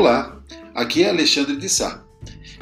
[0.00, 0.34] Olá,
[0.74, 2.02] aqui é Alexandre de Sá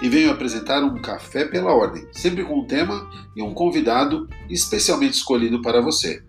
[0.02, 5.14] e venho apresentar um Café pela Ordem, sempre com um tema e um convidado especialmente
[5.14, 6.20] escolhido para você,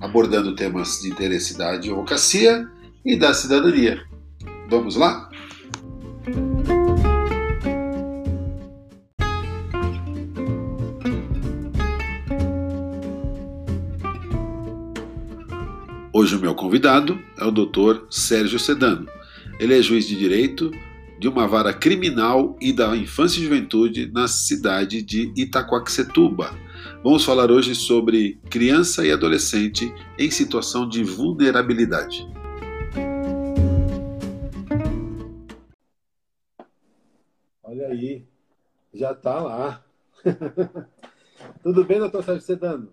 [0.00, 2.66] abordando temas de interesse da advocacia
[3.04, 4.06] e da cidadania.
[4.70, 5.28] Vamos lá?
[16.10, 18.06] Hoje o meu convidado é o Dr.
[18.08, 19.06] Sérgio Sedano.
[19.58, 20.70] Ele é juiz de direito
[21.18, 26.50] de uma vara criminal e da infância e juventude na cidade de Itaquaquecetuba.
[27.02, 32.26] Vamos falar hoje sobre criança e adolescente em situação de vulnerabilidade.
[37.62, 38.26] Olha aí,
[38.92, 39.84] já está lá.
[41.62, 42.92] Tudo bem, doutor Sérgio Sedano?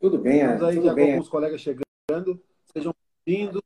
[0.00, 1.06] Tudo bem, Estamos aí tudo já bem.
[1.06, 2.40] com alguns colegas chegando.
[2.72, 2.94] Sejam
[3.26, 3.62] bem-vindos.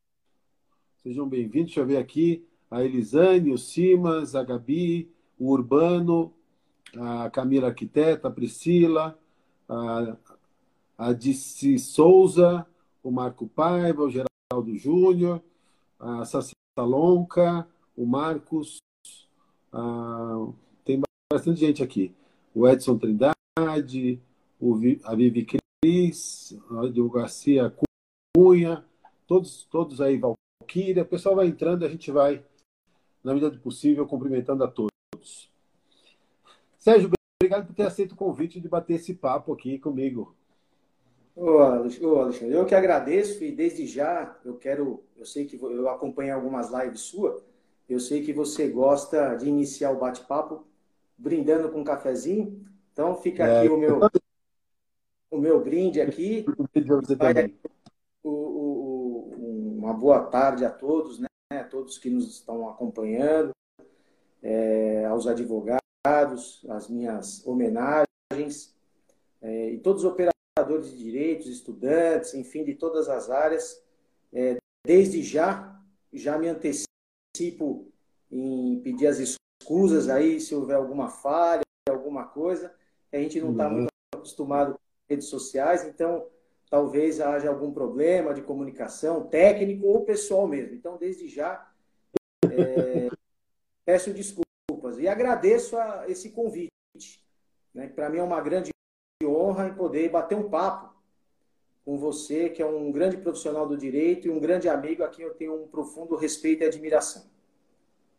[1.03, 1.69] Sejam bem-vindos.
[1.69, 2.45] Deixa eu ver aqui.
[2.71, 6.33] A Elisane, o Simas, a Gabi, o Urbano,
[6.97, 9.19] a Camila Arquiteta, a Priscila,
[9.69, 10.17] a,
[10.99, 12.67] a Dici Souza,
[13.03, 15.43] o Marco Paiva, o Geraldo Júnior,
[15.99, 18.79] a Saci Salonca, o Marcos,
[19.73, 20.47] a-
[20.85, 21.01] tem
[21.33, 22.15] bastante gente aqui.
[22.55, 24.21] O Edson Trindade,
[24.61, 27.75] o a Vivi Cris, o Garcia
[28.37, 28.85] Cunha,
[29.27, 30.21] todos, todos aí,
[30.71, 31.03] Valquíria.
[31.03, 32.43] O pessoal vai entrando, a gente vai,
[33.25, 35.51] na medida do possível, cumprimentando a todos.
[36.79, 37.11] Sérgio,
[37.43, 40.35] obrigado por ter aceito o convite de bater esse papo aqui comigo.
[41.35, 45.57] Ô, Alex- ô, Alexandre, eu que agradeço e desde já eu quero, eu sei que
[45.61, 47.43] eu acompanhei algumas lives sua,
[47.89, 50.65] eu sei que você gosta de iniciar o bate-papo
[51.17, 53.59] brindando com um cafezinho, então fica É.
[53.61, 54.01] aqui o meu
[55.31, 56.45] o meu brinde aqui,
[57.17, 57.55] Vai também.
[58.23, 61.27] o- o- o- uma boa tarde a todos, né?
[61.51, 63.51] A todos que nos estão acompanhando,
[64.41, 68.73] é, aos advogados, as minhas homenagens,
[69.43, 73.83] é, e todos os operadores de direitos, estudantes, enfim, de todas as áreas.
[74.33, 75.77] É, desde já,
[76.13, 77.91] já me antecipo
[78.31, 82.73] em pedir as escusas aí, se houver alguma falha, alguma coisa.
[83.13, 83.73] A gente não está Não.
[83.73, 86.27] muito acostumado com redes sociais, então
[86.71, 90.75] talvez haja algum problema de comunicação, técnico ou pessoal mesmo.
[90.75, 91.69] Então, desde já,
[92.49, 93.11] é,
[93.85, 96.71] peço desculpas e agradeço a esse convite.
[97.75, 97.89] Né?
[97.89, 98.71] Para mim é uma grande
[99.25, 100.95] honra em poder bater um papo
[101.85, 105.25] com você, que é um grande profissional do direito e um grande amigo a quem
[105.25, 107.25] eu tenho um profundo respeito e admiração.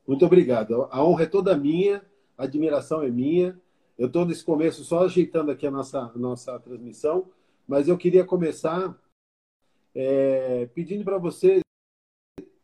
[0.05, 0.87] Muito obrigado.
[0.91, 2.03] A honra é toda minha,
[2.37, 3.57] a admiração é minha.
[3.97, 7.29] Eu estou nesse começo só ajeitando aqui a nossa, a nossa transmissão,
[7.71, 9.01] mas eu queria começar
[9.95, 11.61] é, pedindo para você,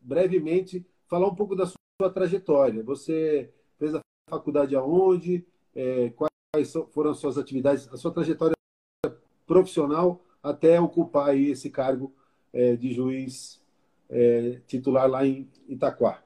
[0.01, 2.83] brevemente, falar um pouco da sua trajetória.
[2.83, 5.47] Você fez a faculdade aonde?
[5.73, 8.53] É, quais foram as suas atividades, a sua trajetória
[9.45, 12.13] profissional até ocupar aí esse cargo
[12.51, 13.63] é, de juiz
[14.09, 16.21] é, titular lá em Itaquá?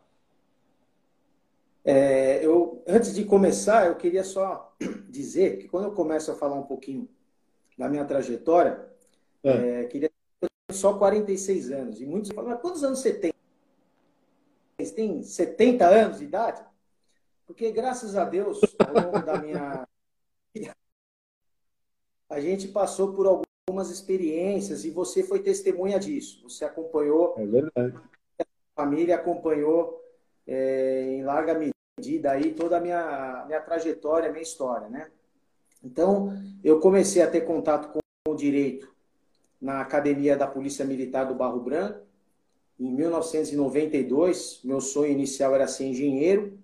[1.85, 4.75] É, eu, antes de começar, eu queria só
[5.07, 7.07] dizer que quando eu começo a falar um pouquinho
[7.77, 8.87] da minha trajetória,
[9.43, 9.81] É.
[9.81, 10.11] é, queria
[10.41, 12.01] eu tenho só 46 anos.
[12.01, 13.33] E muitos falam, mas quantos anos você tem?
[14.79, 16.63] Você tem 70 anos de idade?
[17.45, 19.87] Porque, graças a Deus, ao longo da minha
[20.53, 20.75] vida,
[22.29, 26.41] a gente passou por algumas experiências e você foi testemunha disso.
[26.43, 27.95] Você acompanhou É verdade.
[28.39, 28.45] a
[28.75, 30.01] família acompanhou
[30.47, 31.53] é, em larga
[31.99, 35.11] medida aí toda a minha, minha trajetória, a minha história, né?
[35.83, 38.93] Então, eu comecei a ter contato com o direito
[39.59, 42.05] na Academia da Polícia Militar do Barro Branco,
[42.79, 44.61] em 1992.
[44.63, 46.57] Meu sonho inicial era ser engenheiro,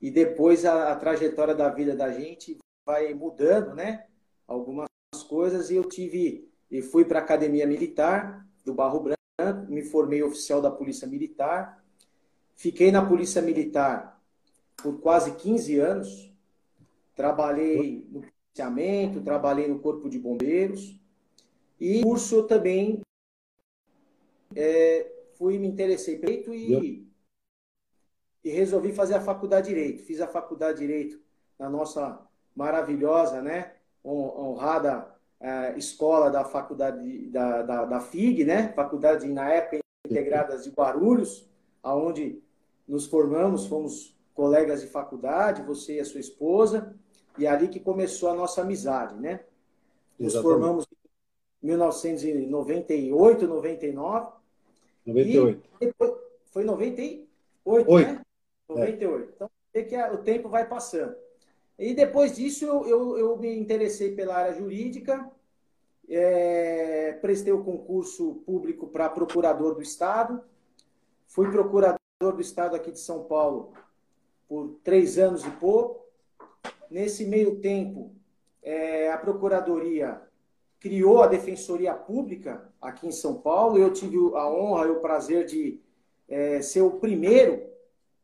[0.00, 4.06] e depois a, a trajetória da vida da gente vai mudando, né?
[4.46, 4.88] Algumas
[5.28, 9.16] coisas, e eu tive, e fui para a Academia Militar do Barro Branco,
[9.68, 11.82] me formei oficial da Polícia Militar,
[12.54, 14.20] fiquei na Polícia Militar
[14.76, 16.32] por quase 15 anos,
[17.16, 21.00] trabalhei no policiamento, trabalhei no Corpo de Bombeiros
[21.80, 23.00] e curso eu também
[24.54, 27.08] é, fui me interessei peito e,
[28.44, 30.02] e resolvi fazer a faculdade de direito.
[30.04, 31.20] Fiz a faculdade de direito
[31.58, 32.20] na nossa
[32.54, 33.72] maravilhosa, né,
[34.04, 40.64] hon- honrada eh, escola da faculdade da, da, da FIG, né, faculdade na época integradas
[40.64, 41.48] de Guarulhos,
[41.82, 42.40] aonde
[42.86, 46.94] nos formamos, fomos colegas de faculdade, você e a sua esposa,
[47.38, 49.40] e é ali que começou a nossa amizade, né?
[50.18, 50.42] Nos Exatamente.
[50.42, 50.86] formamos
[51.62, 54.32] em 1998, 99,
[55.06, 55.68] 98.
[55.80, 55.94] e
[56.46, 58.12] foi 98, Oito.
[58.12, 58.20] né?
[58.68, 59.22] 98.
[59.22, 59.32] É.
[59.34, 61.14] Então, é que o tempo vai passando.
[61.78, 65.30] E depois disso, eu, eu, eu me interessei pela área jurídica,
[66.08, 70.42] é, prestei o concurso público para procurador do Estado,
[71.26, 73.72] fui procurador do Estado aqui de São Paulo
[74.48, 76.05] por três anos e pouco.
[76.90, 78.14] Nesse meio tempo,
[78.62, 80.20] é, a Procuradoria
[80.80, 83.78] criou a Defensoria Pública aqui em São Paulo.
[83.78, 85.80] Eu tive a honra e o prazer de
[86.28, 87.66] é, ser o primeiro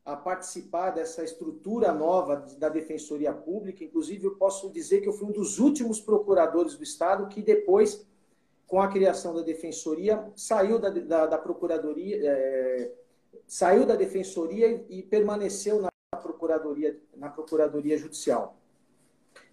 [0.05, 3.85] a participar dessa estrutura nova da Defensoria Pública.
[3.85, 8.05] Inclusive, eu posso dizer que eu fui um dos últimos procuradores do Estado que depois,
[8.67, 12.93] com a criação da Defensoria, saiu da, da, da Procuradoria, é,
[13.47, 15.89] saiu da Defensoria e, e permaneceu na
[16.21, 18.57] Procuradoria, na Procuradoria Judicial.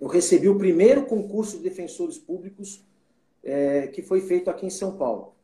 [0.01, 2.83] Eu recebi o primeiro concurso de defensores públicos
[3.43, 5.35] é, que foi feito aqui em São Paulo.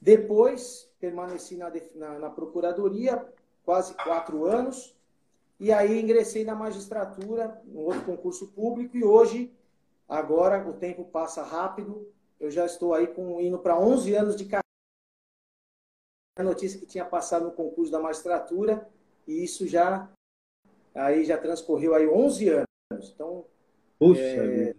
[0.00, 3.26] Depois, permaneci na, na, na Procuradoria,
[3.64, 4.96] quase quatro anos,
[5.58, 9.52] e aí ingressei na magistratura, um outro concurso público, e hoje,
[10.08, 12.08] agora, o tempo passa rápido,
[12.38, 14.62] eu já estou aí com, indo para 11 anos de carreira.
[16.36, 18.88] A notícia que tinha passado no concurso da magistratura,
[19.26, 20.08] e isso já,
[20.94, 23.12] aí já transcorreu aí 11 anos.
[23.14, 23.44] Então,
[23.98, 24.74] Puxa é,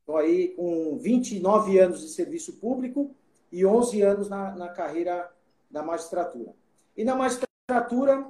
[0.00, 3.14] estou aí com 29 anos de serviço público
[3.50, 5.30] e 11 anos na, na carreira
[5.70, 6.54] da magistratura.
[6.96, 8.26] E na magistratura,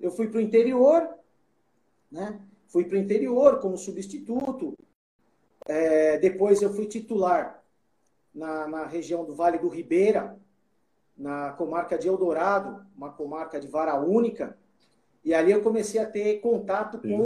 [0.00, 1.08] eu fui para o interior,
[2.10, 2.40] né?
[2.68, 4.76] Fui para o interior como substituto.
[5.66, 7.62] É, depois eu fui titular
[8.34, 10.38] na, na região do Vale do Ribeira,
[11.16, 14.56] na comarca de Eldorado, uma comarca de vara única.
[15.24, 17.24] E ali eu comecei a ter contato com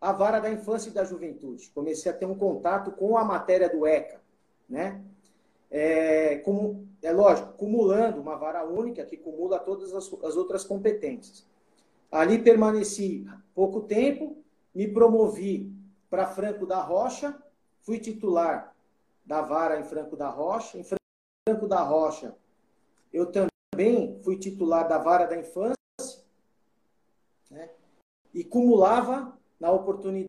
[0.00, 1.70] a vara da infância e da juventude.
[1.74, 4.20] Comecei a ter um contato com a matéria do ECA,
[4.68, 5.02] né?
[5.70, 11.46] é, como, é lógico, cumulando uma vara única que cumula todas as, as outras competências.
[12.10, 14.42] Ali permaneci pouco tempo,
[14.74, 15.72] me promovi
[16.08, 17.36] para Franco da Rocha,
[17.82, 18.74] fui titular
[19.24, 20.78] da vara em Franco da Rocha.
[20.78, 22.34] Em Franco da Rocha,
[23.12, 25.77] eu também fui titular da vara da infância?
[28.32, 30.28] E cumulava na oportunidade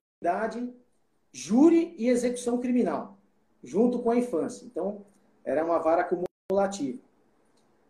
[1.31, 3.17] júri e execução criminal,
[3.63, 4.65] junto com a infância.
[4.65, 5.05] Então,
[5.43, 6.99] era uma vara acumulativa.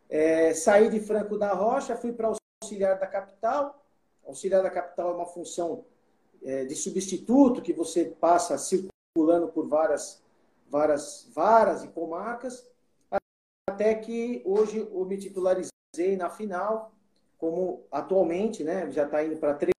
[0.09, 2.33] É, saí de Franco da Rocha, fui para
[2.63, 3.83] auxiliar da capital.
[4.25, 5.85] Auxiliar da capital é uma função
[6.43, 10.21] é, de substituto que você passa circulando por várias,
[10.69, 12.67] várias varas e comarcas,
[13.67, 16.91] até que hoje eu me titularizei na final,
[17.37, 19.73] como atualmente, né, já está indo para três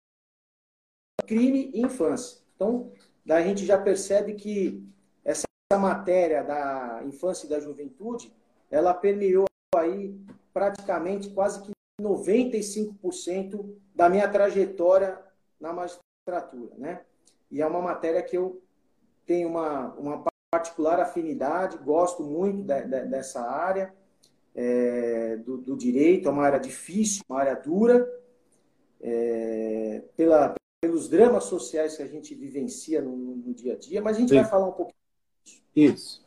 [1.30, 2.40] crime e infância.
[2.56, 2.90] Então,
[3.28, 4.84] a gente já percebe que
[5.24, 5.46] essa
[5.78, 8.34] matéria da infância e da juventude,
[8.68, 9.44] ela permeou
[9.76, 10.18] aí
[10.52, 11.70] praticamente quase que
[12.02, 15.20] 95% da minha trajetória
[15.60, 17.02] na magistratura, né?
[17.48, 18.60] E é uma matéria que eu
[19.24, 23.94] tenho uma, uma particular afinidade, gosto muito de, de, dessa área
[24.52, 28.08] é, do, do, direito, é uma área difícil, uma área dura,
[29.00, 34.16] é, pela, pelos dramas sociais que a gente vivencia no, no dia a dia, mas
[34.16, 34.36] a gente Sim.
[34.36, 35.00] vai falar um pouquinho
[35.74, 36.24] isso.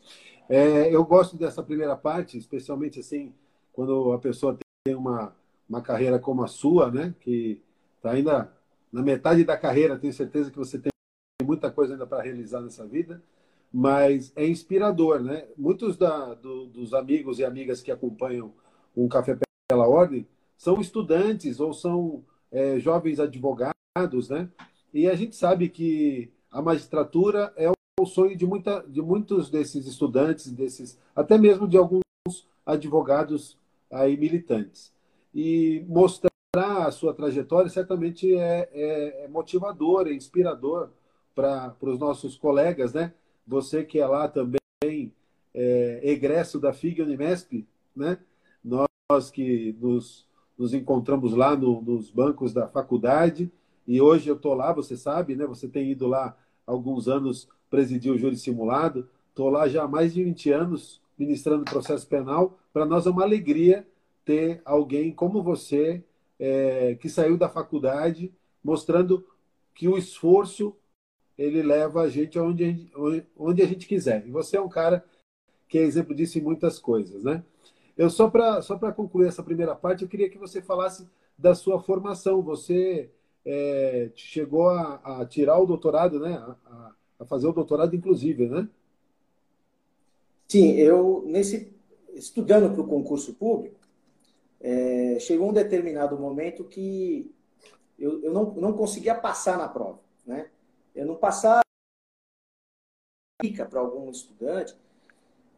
[0.48, 3.34] É, eu gosto dessa primeira parte, especialmente assim,
[3.72, 5.36] quando a pessoa tem uma,
[5.68, 7.14] uma carreira como a sua, né?
[7.20, 7.62] Que
[7.98, 8.52] está ainda
[8.92, 10.92] na metade da carreira, tenho certeza que você tem
[11.44, 13.22] muita coisa ainda para realizar nessa vida,
[13.72, 15.48] mas é inspirador, né?
[15.58, 18.54] Muitos da, do, dos amigos e amigas que acompanham
[18.96, 23.73] um Café pela Ordem são estudantes ou são é, jovens advogados,
[24.30, 24.50] né?
[24.92, 27.70] E a gente sabe que a magistratura é
[28.00, 32.02] o sonho de, muita, de muitos desses estudantes, desses, até mesmo de alguns
[32.66, 33.56] advogados
[33.92, 34.92] aí militantes.
[35.34, 40.90] E mostrar a sua trajetória certamente é, é, é motivador, é inspirador
[41.36, 43.14] para os nossos colegas, né?
[43.46, 45.14] Você que é lá também
[45.54, 48.18] é, egresso da FIG Unimesp, né?
[48.64, 53.52] Nós que nos, nos encontramos lá no, nos bancos da faculdade
[53.88, 55.46] e hoje eu estou lá, você sabe, né?
[55.46, 60.14] Você tem ido lá alguns anos presidi o júri simulado, estou lá já há mais
[60.14, 62.58] de 20 anos ministrando processo penal.
[62.72, 63.86] Para nós é uma alegria
[64.24, 66.04] ter alguém como você,
[66.40, 68.32] é, que saiu da faculdade,
[68.64, 69.26] mostrando
[69.74, 70.76] que o esforço
[71.38, 72.92] ele leva a gente onde
[73.36, 74.26] onde a gente quiser.
[74.28, 75.04] E você é um cara
[75.68, 77.44] que é exemplo disso em muitas coisas, né?
[77.98, 81.56] Eu só para só para concluir essa primeira parte, eu queria que você falasse da
[81.56, 82.42] sua formação.
[82.42, 83.10] Você
[83.46, 86.36] é, chegou a, a, tirar o doutorado, né?
[86.36, 88.68] A, a, fazer o doutorado, inclusive, né?
[90.48, 91.74] Sim, eu, nesse,
[92.14, 93.80] estudando para o concurso público,
[94.60, 97.30] é, chegou um determinado momento que
[97.98, 100.00] eu, eu não, não conseguia passar na prova.
[100.26, 100.50] Né?
[100.96, 101.62] Eu não passava
[103.70, 104.74] para algum estudante,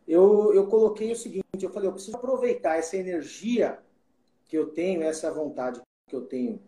[0.07, 3.79] eu, eu coloquei o seguinte, eu falei, eu preciso aproveitar essa energia
[4.45, 6.59] que eu tenho, essa vontade que eu tenho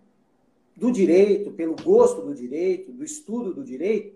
[0.77, 4.15] do direito, pelo gosto do direito, do estudo do direito,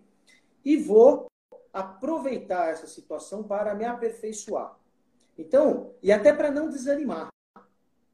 [0.63, 1.25] e vou
[1.73, 4.77] aproveitar essa situação para me aperfeiçoar.
[5.35, 7.29] Então, e até para não desanimar.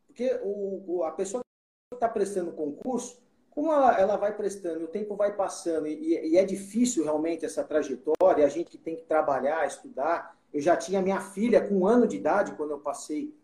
[0.08, 1.44] Porque o, o a pessoa
[1.92, 6.38] que está prestando concurso, como ela, ela vai prestando, o tempo vai passando, e, e,
[6.38, 10.38] é difícil realmente essa trajetória, a gente que tem que trabalhar, estudar.
[10.54, 13.36] Eu já tinha minha filha com um ano de idade quando eu passei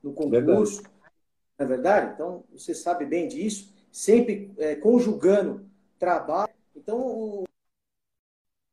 [0.00, 0.82] no concurso.
[0.82, 0.90] Verdade.
[1.58, 2.12] Não é verdade?
[2.14, 3.72] Então, você sabe bem disso.
[3.92, 5.64] Sempre é, conjugando
[5.98, 6.52] trabalho.
[6.74, 7.44] Então, o,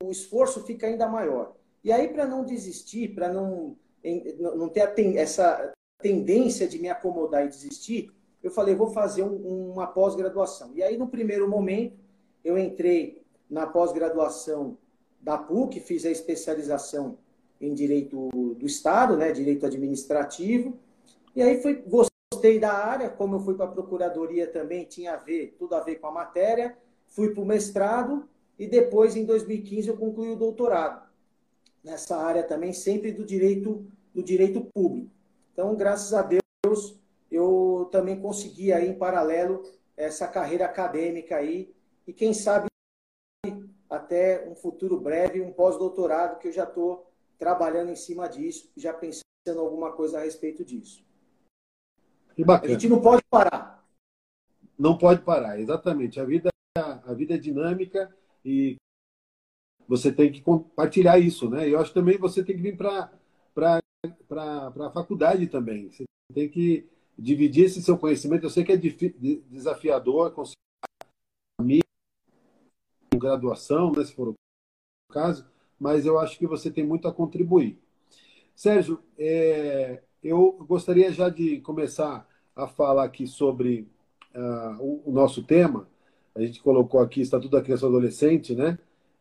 [0.04, 1.56] o esforço fica ainda maior.
[1.84, 3.78] E aí, para não desistir, para não,
[4.56, 8.12] não ter essa tendência de me acomodar e desistir,
[8.42, 10.72] eu falei, vou fazer um, uma pós-graduação.
[10.74, 12.00] E aí, no primeiro momento,
[12.44, 14.78] eu entrei na pós-graduação
[15.20, 17.18] da PUC, fiz a especialização
[17.60, 20.78] em Direito do Estado, né, Direito Administrativo,
[21.36, 21.84] e aí foi,
[22.40, 25.82] gostei da área, como eu fui para a Procuradoria também, tinha a ver, tudo a
[25.82, 30.38] ver com a matéria, fui para o mestrado, e depois, em 2015, eu concluí o
[30.38, 31.06] doutorado,
[31.84, 35.12] nessa área também, sempre do direito, do direito público.
[35.52, 36.98] Então, graças a Deus,
[37.30, 39.64] eu também consegui aí em paralelo
[39.98, 41.74] essa carreira acadêmica aí
[42.08, 42.68] e quem sabe
[43.90, 47.06] até um futuro breve, um pós-doutorado que eu já estou
[47.38, 51.09] trabalhando em cima disso, já pensando alguma coisa a respeito disso.
[52.48, 53.86] A gente não pode parar.
[54.78, 56.20] Não pode parar, exatamente.
[56.20, 58.14] A vida, a vida é dinâmica
[58.46, 58.78] e
[59.88, 61.68] você tem que compartilhar isso, né?
[61.68, 63.12] Eu acho também você tem que vir para
[63.58, 65.90] a faculdade também.
[65.90, 68.46] Você tem que dividir esse seu conhecimento.
[68.46, 71.84] Eu sei que é desafiador conseguir
[73.12, 74.36] com graduação, né, se for o
[75.12, 75.46] caso,
[75.80, 77.82] mas eu acho que você tem muito a contribuir.
[78.56, 82.29] Sérgio, é, eu gostaria já de começar
[82.60, 83.88] a falar aqui sobre
[84.36, 85.88] uh, o, nosso tema.
[86.36, 88.78] A gente colocou aqui Estatuto da Criança e Adolescente, né?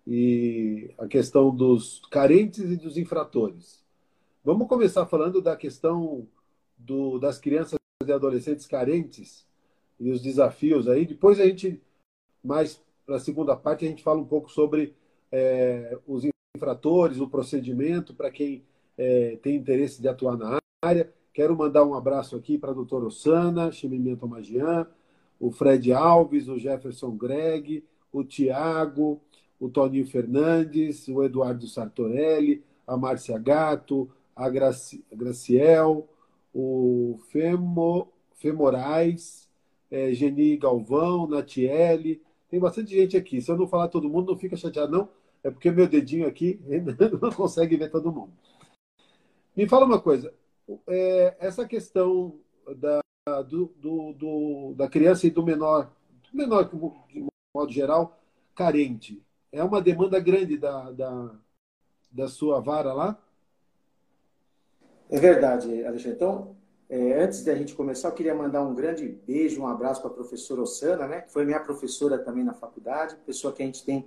[0.07, 3.85] E a questão dos carentes e dos infratores.
[4.45, 6.27] Vamos começar falando da questão
[6.77, 9.47] do, das crianças e adolescentes carentes
[10.01, 11.05] e os desafios aí.
[11.05, 11.81] Depois a gente,
[12.43, 14.95] mais para a segunda parte, a gente fala um pouco sobre
[15.31, 16.25] é, os
[16.57, 18.65] infratores, o procedimento para quem
[18.97, 21.13] é, tem interesse de atuar na área.
[21.39, 24.89] Quero mandar um abraço aqui para a doutora Osana, Chimimento Magian,
[25.39, 29.23] o Fred Alves, o Jefferson Greg, o Tiago,
[29.61, 36.09] o Toninho Fernandes, o Eduardo Sartorelli, a Márcia Gato, a Graci Graciel,
[36.53, 39.49] o Femo, Femorais,
[39.93, 42.21] é, Geni Galvão, Natiele.
[42.51, 43.41] Tem bastante gente aqui.
[43.41, 45.09] Se eu não falar todo mundo, não fica chateado, não.
[45.45, 46.61] É porque meu dedinho aqui
[47.23, 48.33] não consegue ver todo mundo.
[49.57, 50.35] Me fala uma coisa.
[50.87, 52.39] É, essa questão
[52.77, 53.01] da,
[53.43, 55.91] do, do, do, da criança e do menor,
[56.31, 56.65] do menor
[57.09, 58.21] de modo geral,
[58.55, 61.35] carente, é uma demanda grande da, da,
[62.11, 63.19] da sua vara lá?
[65.11, 66.17] É verdade, Alexandre.
[66.17, 66.57] Então,
[66.89, 70.15] é, antes da gente começar, eu queria mandar um grande beijo, um abraço para a
[70.15, 74.07] professora Osana, né, que foi minha professora também na faculdade, pessoa que a gente tem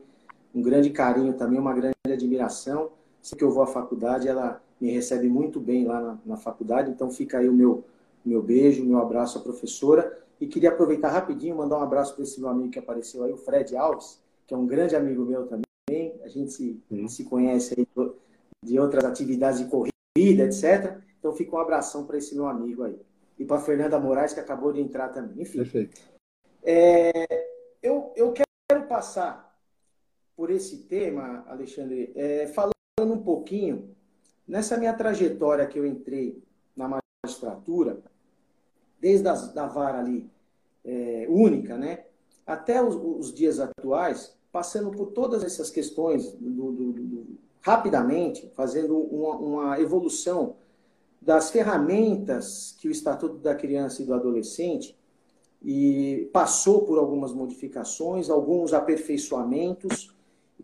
[0.54, 2.92] um grande carinho também, uma grande admiração.
[3.22, 6.90] Sempre que eu vou à faculdade, ela me recebe muito bem lá na, na faculdade,
[6.90, 7.86] então fica aí o meu,
[8.26, 10.20] meu beijo, meu abraço à professora.
[10.40, 13.38] E queria aproveitar rapidinho, mandar um abraço para esse meu amigo que apareceu aí, o
[13.38, 16.20] Fred Alves, que é um grande amigo meu também.
[16.24, 17.88] A gente se, se conhece aí
[18.66, 20.98] de outras atividades de corrida etc.
[21.20, 23.00] Então fica um abração para esse meu amigo aí.
[23.38, 25.44] E para Fernanda Moraes, que acabou de entrar também.
[25.44, 25.60] Enfim.
[25.60, 26.02] Perfeito.
[26.64, 27.46] É,
[27.82, 29.56] eu, eu quero passar
[30.36, 33.96] por esse tema, Alexandre, é, falando um pouquinho
[34.52, 36.44] nessa minha trajetória que eu entrei
[36.76, 38.02] na magistratura,
[39.00, 40.30] desde a da vara ali
[40.84, 42.04] é, única, né,
[42.46, 47.28] até os, os, dias atuais, passando por todas essas questões do, do, do
[47.62, 50.58] rapidamente, fazendo uma, uma evolução
[51.22, 55.00] das ferramentas que o Estatuto da Criança e do Adolescente
[55.64, 60.14] e passou por algumas modificações, alguns aperfeiçoamentos,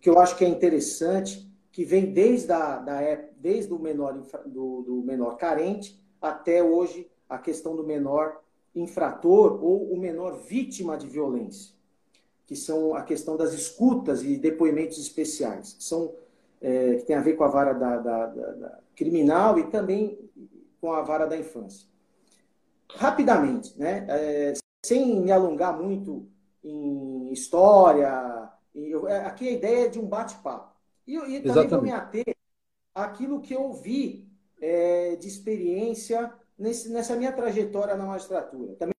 [0.01, 1.46] que eu acho que é interessante,
[1.77, 2.99] que vem desde, a, da,
[3.37, 8.41] desde o menor, do, do menor carente até hoje a questão do menor
[8.73, 11.75] infrator ou o menor vítima de violência,
[12.47, 15.75] que são a questão das escutas e depoimentos especiais.
[15.79, 16.15] São
[16.59, 20.17] é, que tem a ver com a vara da, da, da, da, criminal e também
[20.81, 21.87] com a vara da infância.
[22.89, 24.53] Rapidamente, né, é,
[24.83, 26.25] sem me alongar muito
[26.63, 28.51] em história.
[28.75, 30.75] É, aqui a ideia é de um bate-papo.
[31.07, 31.69] E, e também Exatamente.
[31.69, 32.35] vou me ater
[32.93, 34.27] àquilo que eu vi
[34.59, 38.73] é, de experiência nesse, nessa minha trajetória na magistratura.
[38.75, 38.93] Também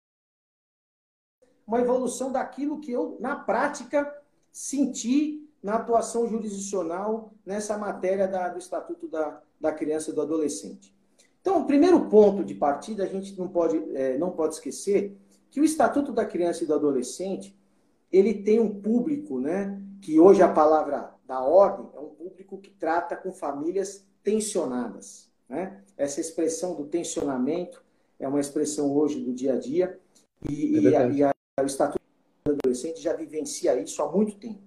[1.68, 4.10] uma evolução daquilo que eu, na prática,
[4.54, 10.96] senti na atuação jurisdicional nessa matéria da, do Estatuto da, da Criança e do Adolescente.
[11.42, 15.18] Então, o primeiro ponto de partida, a gente não pode, é, não pode esquecer
[15.52, 17.58] que o Estatuto da Criança e do Adolescente,
[18.12, 22.72] ele tem um público, né, que hoje a palavra da ordem é um público que
[22.72, 25.30] trata com famílias tensionadas.
[25.50, 25.84] Né?
[25.98, 27.84] Essa expressão do tensionamento
[28.18, 30.00] é uma expressão hoje do dia a dia,
[30.50, 32.02] e, é e, a, e a, o Estatuto
[32.46, 34.62] do Adolescente já vivencia isso há muito tempo.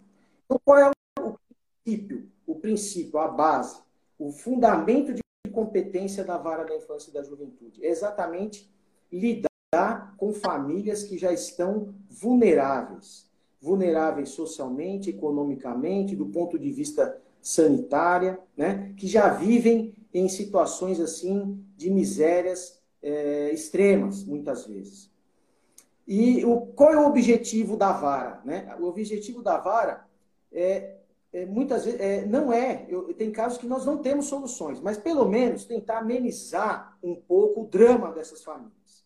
[0.44, 0.90] Então, qual é
[1.20, 1.36] o
[1.84, 3.80] princípio, o princípio, a base,
[4.18, 7.84] o fundamento de competência da vara da infância e da juventude?
[7.84, 8.70] É exatamente
[9.10, 13.29] lidar com famílias que já estão vulneráveis,
[13.60, 21.62] vulneráveis socialmente, economicamente, do ponto de vista sanitária, né, que já vivem em situações assim
[21.76, 25.10] de misérias é, extremas, muitas vezes.
[26.06, 28.40] E o, qual é o objetivo da vara?
[28.44, 28.74] Né?
[28.80, 30.06] O objetivo da vara
[30.52, 30.96] é,
[31.32, 32.84] é muitas vezes é, não é.
[32.88, 37.62] Eu, tem casos que nós não temos soluções, mas pelo menos tentar amenizar um pouco
[37.62, 39.04] o drama dessas famílias,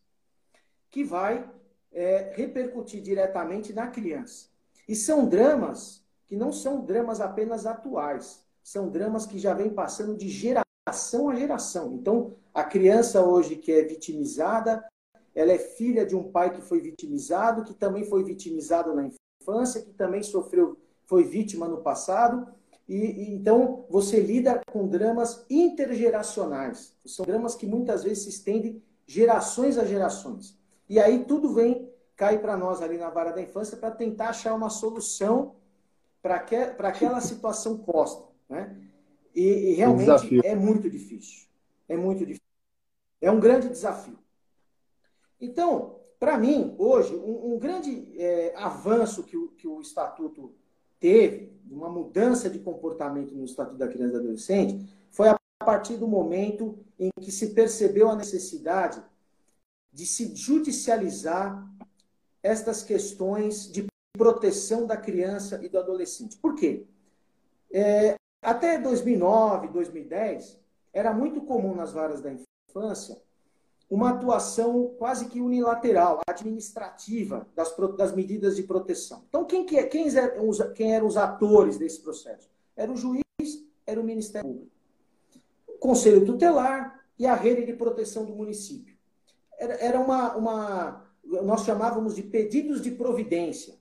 [0.90, 1.46] que vai
[1.94, 4.48] é, repercutir diretamente na criança.
[4.86, 10.16] E são dramas que não são dramas apenas atuais, são dramas que já vêm passando
[10.16, 10.64] de geração
[11.30, 11.94] a geração.
[11.94, 14.84] Então, a criança hoje que é vitimizada,
[15.34, 19.08] ela é filha de um pai que foi vitimizado, que também foi vitimizado na
[19.40, 22.46] infância, que também sofreu, foi vítima no passado.
[22.88, 26.94] E, e, então você lida com dramas intergeracionais.
[27.06, 30.58] São dramas que muitas vezes se estendem gerações a gerações.
[30.88, 34.54] E aí tudo vem cai para nós ali na vara da infância para tentar achar
[34.54, 35.56] uma solução
[36.22, 38.24] para que, aquela situação posta.
[38.48, 38.76] Né?
[39.34, 41.48] E, e realmente um é muito difícil.
[41.88, 42.44] É muito difícil.
[43.20, 44.18] É um grande desafio.
[45.40, 50.54] Então, para mim, hoje, um, um grande é, avanço que o, que o Estatuto
[51.00, 55.96] teve, uma mudança de comportamento no Estatuto da Criança e do Adolescente, foi a partir
[55.96, 59.02] do momento em que se percebeu a necessidade
[59.94, 61.64] de se judicializar
[62.42, 66.36] estas questões de proteção da criança e do adolescente.
[66.36, 66.84] Por quê?
[67.70, 70.58] É, até 2009, 2010,
[70.92, 73.22] era muito comum nas varas da infância
[73.88, 79.24] uma atuação quase que unilateral, administrativa das, das medidas de proteção.
[79.28, 82.48] Então, quem, que, é, quem, os, quem eram os atores desse processo?
[82.76, 83.22] Era o juiz,
[83.86, 84.72] era o Ministério Público.
[85.68, 88.93] O Conselho Tutelar e a rede de proteção do município.
[89.58, 91.06] Era, uma, uma.
[91.24, 93.78] Nós chamávamos de pedidos de providência.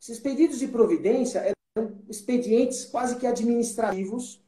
[0.00, 4.42] Esses pedidos de providência eram expedientes quase que administrativos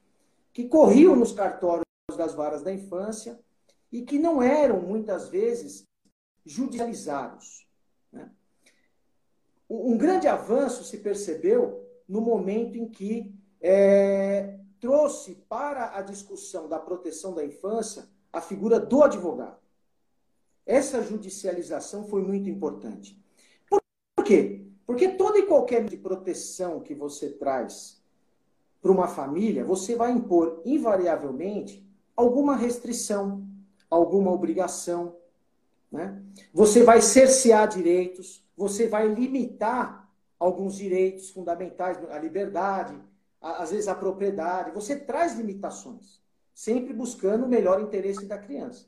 [0.53, 1.85] que corriam nos cartórios
[2.17, 3.39] das varas da infância
[3.93, 5.85] e que não eram, muitas vezes,
[6.45, 7.67] judicializados.
[8.13, 8.31] Né?
[9.69, 16.79] Um grande avanço se percebeu no momento em que é, trouxe para a discussão da
[16.79, 19.59] proteção da infância a figura do advogado.
[20.69, 23.19] Essa judicialização foi muito importante.
[24.15, 24.67] Por quê?
[24.87, 28.03] Porque toda e qualquer de proteção que você traz
[28.83, 33.49] para uma família, você vai impor invariavelmente alguma restrição,
[33.89, 35.17] alguma obrigação.
[35.91, 36.23] Né?
[36.53, 40.07] Você vai cercear direitos, você vai limitar
[40.39, 42.95] alguns direitos fundamentais, a liberdade,
[43.41, 44.71] a, às vezes a propriedade.
[44.73, 46.21] Você traz limitações,
[46.53, 48.85] sempre buscando o melhor interesse da criança.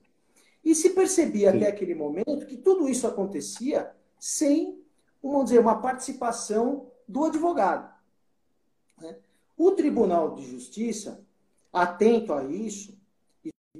[0.64, 1.56] E se percebia Sim.
[1.58, 4.78] até aquele momento que tudo isso acontecia sem,
[5.22, 7.92] vamos dizer, uma participação do advogado.
[9.00, 9.16] Né?
[9.56, 11.24] O Tribunal de Justiça,
[11.72, 12.98] atento a isso,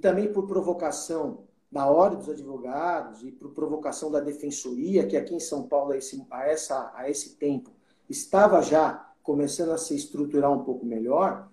[0.00, 5.40] também por provocação da Ordem dos Advogados e por provocação da Defensoria, que aqui em
[5.40, 7.70] São Paulo, a esse, a essa, a esse tempo,
[8.08, 11.48] estava já começando a se estruturar um pouco melhor,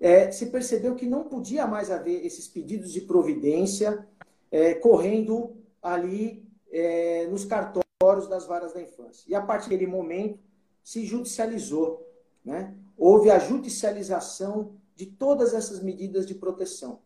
[0.00, 4.08] é, se percebeu que não podia mais haver esses pedidos de providência
[4.52, 9.24] é, correndo ali é, nos cartórios das varas da infância.
[9.26, 10.38] E a partir daquele momento
[10.84, 12.06] se judicializou.
[12.44, 12.74] Né?
[12.96, 17.00] Houve a judicialização de todas essas medidas de proteção.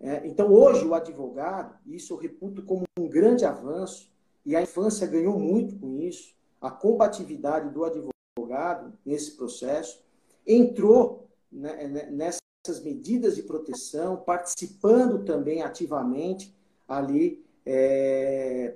[0.00, 4.10] É, então, hoje, o advogado, isso eu reputo como um grande avanço,
[4.44, 10.02] e a infância ganhou muito com isso, a combatividade do advogado nesse processo,
[10.46, 16.54] entrou né, né nessas medidas de proteção, participando também ativamente
[16.90, 18.74] ali é,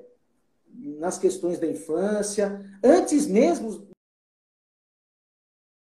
[0.73, 3.89] nas questões da infância, antes mesmo do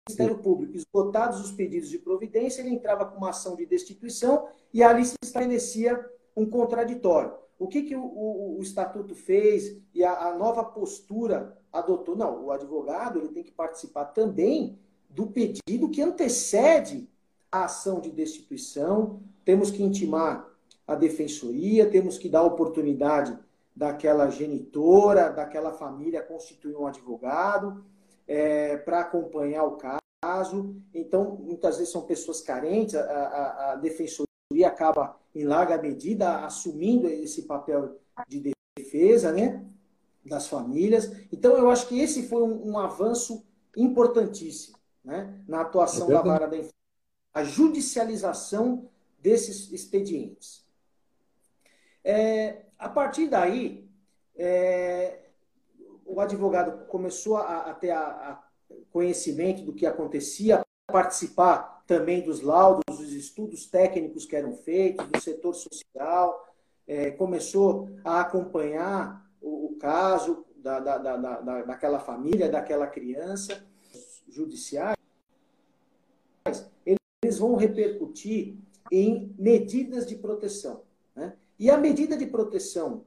[0.08, 4.82] Ministério Público, esgotados os pedidos de providência, ele entrava com uma ação de destituição e
[4.82, 6.04] ali se estabelecia
[6.36, 7.32] um contraditório.
[7.58, 12.16] O que, que o, o, o Estatuto fez e a, a, nova postura adotou?
[12.16, 17.08] Não, o advogado ele tem que participar também do pedido que antecede
[17.50, 19.22] a ação de destituição.
[19.44, 20.55] Temos que intimar
[20.86, 23.36] a defensoria, temos que dar oportunidade
[23.74, 27.84] daquela genitora, daquela família constituir um advogado
[28.26, 30.76] é, para acompanhar o caso.
[30.94, 34.26] Então, muitas vezes são pessoas carentes, a, a, a defensoria
[34.66, 39.64] acaba, em larga medida, assumindo esse papel de defesa né,
[40.24, 41.12] das famílias.
[41.30, 43.44] Então, eu acho que esse foi um, um avanço
[43.76, 46.74] importantíssimo né, na atuação é da vara da infância.
[47.32, 48.88] A judicialização
[49.20, 50.65] desses expedientes.
[52.08, 53.84] É, a partir daí,
[54.36, 55.24] é,
[56.04, 58.42] o advogado começou a, a ter a, a
[58.92, 65.20] conhecimento do que acontecia, participar também dos laudos, dos estudos técnicos que eram feitos, do
[65.20, 66.48] setor social,
[66.86, 73.66] é, começou a acompanhar o, o caso da, da, da, daquela família, daquela criança,
[74.28, 74.96] judiciais,
[76.84, 78.58] eles vão repercutir
[78.92, 80.82] em medidas de proteção.
[81.12, 81.36] Né?
[81.58, 83.04] E a medida de proteção,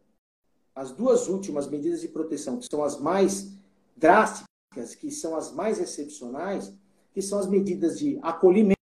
[0.74, 3.54] as duas últimas medidas de proteção, que são as mais
[3.96, 6.74] drásticas, que são as mais excepcionais,
[7.14, 8.78] que são as medidas de acolhimento,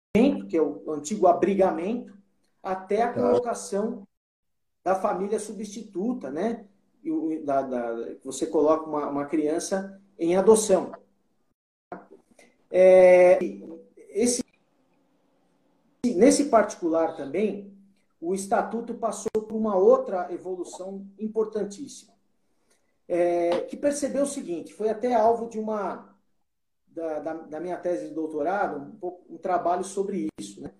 [0.48, 2.16] que é o antigo abrigamento,
[2.62, 3.20] até a tá.
[3.20, 4.06] colocação
[4.84, 6.64] da família substituta, né?
[7.44, 10.92] Da, da, você coloca uma, uma criança em adoção.
[12.70, 13.38] É,
[14.08, 14.42] esse,
[16.04, 17.75] nesse particular também,
[18.20, 22.14] o Estatuto passou por uma outra evolução importantíssima,
[23.08, 26.14] é, que percebeu o seguinte, foi até alvo de uma
[26.88, 30.72] da, da, da minha tese de doutorado, um, um trabalho sobre isso, né?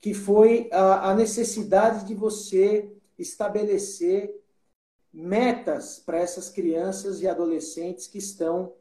[0.00, 4.32] que foi a, a necessidade de você estabelecer
[5.12, 8.72] metas para essas crianças e adolescentes que estão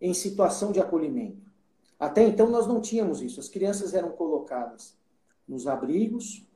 [0.00, 1.50] em situação de acolhimento.
[1.98, 3.38] Até então nós não tínhamos isso.
[3.38, 4.96] As crianças eram colocadas
[5.46, 6.46] nos abrigos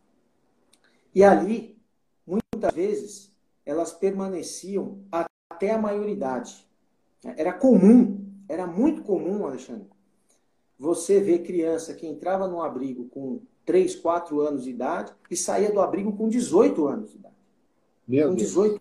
[1.14, 1.78] e ali,
[2.26, 3.32] muitas vezes,
[3.64, 6.66] elas permaneciam até a maioridade.
[7.36, 9.88] Era comum era muito comum, Alexandre,
[10.78, 15.72] você ver criança que entrava no abrigo com 3, 4 anos de idade e saía
[15.72, 17.34] do abrigo com 18 anos de idade.
[18.06, 18.80] Meu com 18.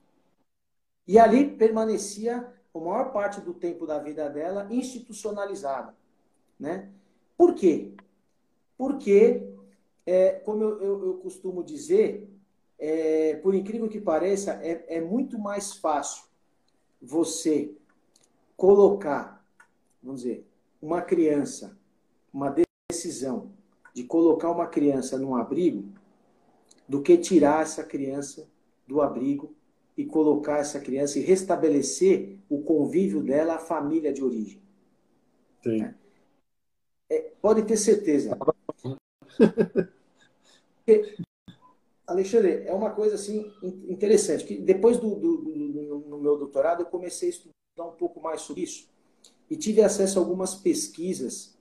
[1.08, 5.96] E ali permanecia a maior parte do tempo da vida dela institucionalizada.
[6.60, 6.90] Né?
[7.38, 7.94] Por quê?
[8.78, 9.53] Porque,
[10.06, 12.30] é, como eu, eu, eu, costumo dizer,
[12.78, 16.24] é, por incrível que pareça, é, é muito mais fácil
[17.02, 17.72] você
[18.56, 19.44] colocar
[20.04, 20.46] vamos dizer,
[20.82, 21.78] uma criança,
[22.32, 22.54] uma
[22.92, 23.52] decisão
[23.94, 25.86] de colocar uma criança num abrigo,
[26.88, 28.46] do que tirar essa criança
[28.86, 29.56] do abrigo
[29.96, 34.62] e colocar essa criança e restabelecer o convívio dela à família de origem.
[35.64, 35.94] Sim.
[37.10, 38.38] É, pode ter certeza.
[42.06, 43.52] Alexandre, é uma coisa assim
[43.88, 48.22] interessante, que depois do, do, do, do, meu doutorado eu comecei a estudar um pouco
[48.22, 48.88] mais sobre isso
[49.50, 51.58] e tive acesso a algumas pesquisas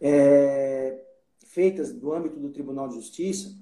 [0.00, 1.00] é,
[1.46, 3.54] feitas no âmbito do Tribunal de Justiça.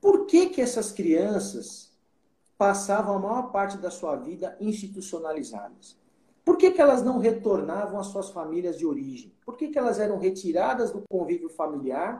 [0.00, 1.90] Por que, que essas crianças
[2.58, 5.96] passavam a maior parte da sua vida institucionalizadas?
[6.44, 9.32] Por que, que elas não retornavam às suas famílias de origem?
[9.44, 12.18] Por que, que elas eram retiradas do convívio familiar,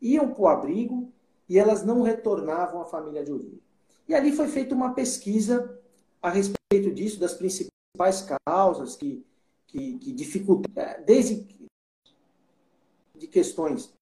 [0.00, 1.12] iam para o abrigo
[1.48, 3.60] e elas não retornavam à família de origem?
[4.08, 5.80] E ali foi feita uma pesquisa
[6.22, 9.24] a respeito disso, das principais causas que
[9.66, 11.46] que, que dificultam, é, desde
[13.14, 13.92] de questões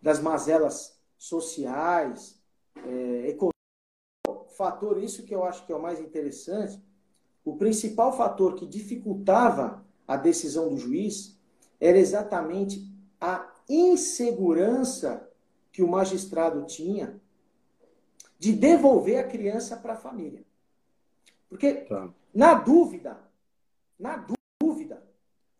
[0.00, 2.40] das mazelas sociais,
[2.76, 3.52] é, econômicas,
[4.56, 6.80] fator, isso que eu acho que é o mais interessante,
[7.44, 11.38] o principal fator que dificultava a decisão do juiz
[11.80, 12.88] era exatamente
[13.20, 15.28] a insegurança
[15.72, 17.20] que o magistrado tinha
[18.38, 20.44] de devolver a criança para a família.
[21.48, 22.08] Porque, tá.
[22.34, 23.18] na dúvida,
[23.98, 25.02] na dúvida, dúvida,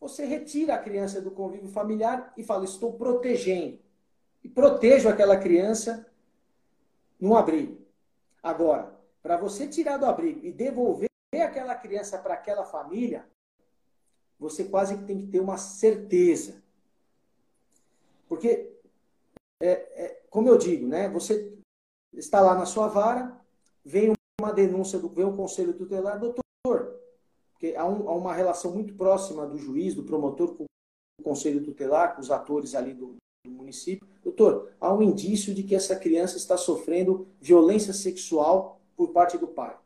[0.01, 3.79] você retira a criança do convívio familiar e fala: estou protegendo.
[4.43, 6.07] E protejo aquela criança
[7.21, 7.79] no abrigo.
[8.43, 8.93] Agora,
[9.23, 11.09] para você tirar do abrigo e devolver
[11.41, 13.27] aquela criança para aquela família,
[14.39, 16.63] você quase que tem que ter uma certeza.
[18.29, 18.71] Porque,
[19.61, 21.57] é, é, como eu digo, né, você
[22.13, 23.41] está lá na sua vara,
[23.85, 26.43] vem uma denúncia do vem o conselho tutelar, doutor,
[27.53, 31.65] porque há, um, há, uma relação muito próxima do juiz, do promotor com o conselho
[31.65, 33.15] tutelar, com os atores ali do,
[33.45, 34.07] do município.
[34.23, 39.47] Doutor, há um indício de que essa criança está sofrendo violência sexual por parte do
[39.47, 39.79] pai.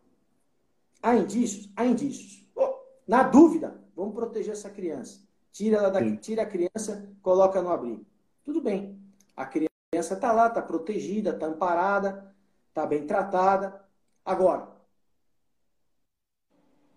[1.02, 1.70] Há indícios?
[1.76, 2.44] Há indícios.
[2.54, 5.20] Oh, na dúvida, vamos proteger essa criança.
[5.52, 8.04] Tira, ela daqui, tira a criança, coloca no abrigo.
[8.44, 9.00] Tudo bem.
[9.36, 12.34] A criança está lá, está protegida, está amparada,
[12.68, 13.84] está bem tratada.
[14.24, 14.68] Agora,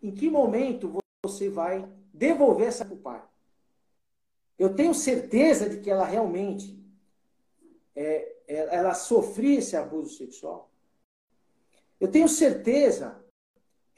[0.01, 3.21] em que momento você vai devolver essa para o pai?
[4.57, 6.77] Eu tenho certeza de que ela realmente
[7.95, 10.69] é, é, ela sofria esse abuso sexual.
[11.99, 13.23] Eu tenho certeza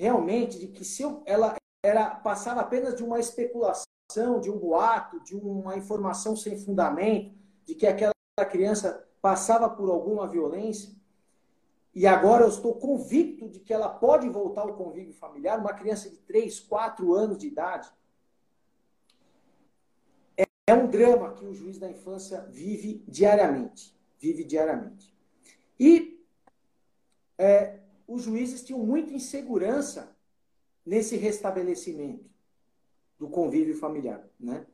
[0.02, 5.20] realmente de que se eu, ela era passava apenas de uma especulação, de um boato,
[5.20, 7.36] de uma informação sem fundamento,
[7.66, 8.12] de que aquela
[8.50, 10.92] criança passava por alguma violência,
[11.94, 16.10] e agora eu estou convicto de que ela pode voltar ao convívio familiar, uma criança
[16.10, 17.88] de 3, 4 anos de idade.
[20.36, 23.96] É, um drama que o juiz da infância vive diariamente.
[24.18, 25.14] Vive diariamente.
[25.80, 26.26] E
[27.38, 27.81] é,
[28.14, 30.16] os juízes tinham muita insegurança
[30.86, 32.30] nesse restabelecimento
[33.18, 34.28] do convívio familiar.
[34.40, 34.66] Né?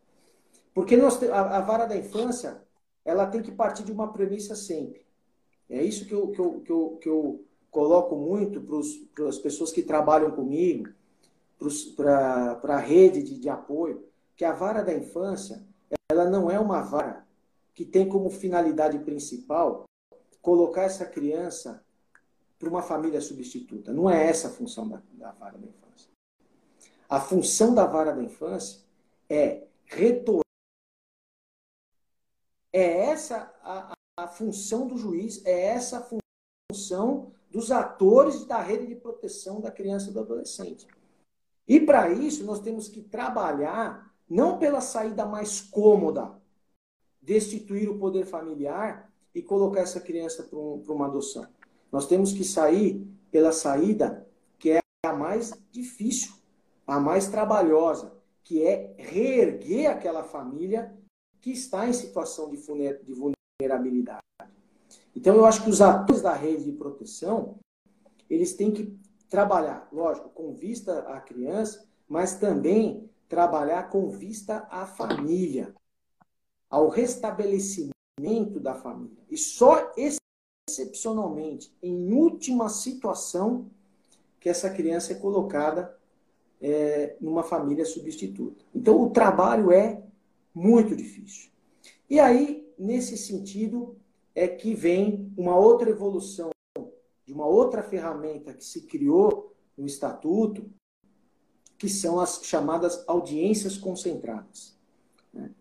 [0.73, 2.63] Porque nós, a, a vara da infância
[3.05, 5.05] ela tem que partir de uma premissa sempre.
[5.69, 8.61] É isso que eu, que eu, que eu, que eu coloco muito
[9.13, 10.89] para as pessoas que trabalham comigo,
[11.95, 14.03] para a rede de, de apoio,
[14.35, 15.65] que a vara da infância
[16.09, 17.25] ela não é uma vara
[17.73, 19.85] que tem como finalidade principal
[20.41, 21.85] colocar essa criança
[22.57, 23.93] para uma família substituta.
[23.93, 26.09] Não é essa a função da, da vara da infância.
[27.09, 28.81] A função da vara da infância
[29.29, 30.43] é retornar.
[32.73, 36.19] É essa a, a função do juiz, é essa a
[36.71, 40.87] função dos atores da rede de proteção da criança e do adolescente.
[41.67, 46.39] E para isso, nós temos que trabalhar não pela saída mais cômoda,
[47.21, 51.47] destituir o poder familiar e colocar essa criança para um, uma adoção.
[51.91, 54.27] Nós temos que sair pela saída
[54.59, 56.33] que é a mais difícil,
[56.85, 60.93] a mais trabalhosa, que é reerguer aquela família
[61.41, 62.57] que está em situação de
[63.13, 64.21] vulnerabilidade.
[65.15, 67.59] Então, eu acho que os atores da rede de proteção,
[68.29, 68.97] eles têm que
[69.29, 75.73] trabalhar, lógico, com vista à criança, mas também trabalhar com vista à família,
[76.69, 79.23] ao restabelecimento da família.
[79.29, 79.91] E só
[80.69, 83.69] excepcionalmente, em última situação,
[84.39, 85.97] que essa criança é colocada
[86.61, 88.63] é, numa família substituta.
[88.75, 90.03] Então, o trabalho é
[90.53, 91.49] muito difícil.
[92.09, 93.95] E aí, nesse sentido,
[94.35, 96.49] é que vem uma outra evolução
[97.25, 100.69] de uma outra ferramenta que se criou no Estatuto,
[101.77, 104.75] que são as chamadas audiências concentradas.
[105.33, 105.51] Né?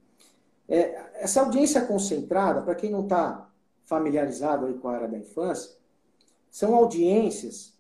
[0.69, 3.45] É, essa audiência concentrada, para quem não está
[3.87, 5.75] familiarizado com a área da infância,
[6.51, 7.72] são audiências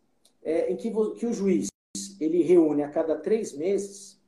[0.42, 1.68] é, em que, que, o juiz
[2.20, 4.18] ele reúne a cada três meses,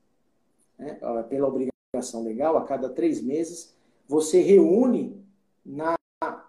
[0.77, 3.75] né, pela obrigação legal, a cada três meses,
[4.07, 5.23] você reúne
[5.65, 5.95] na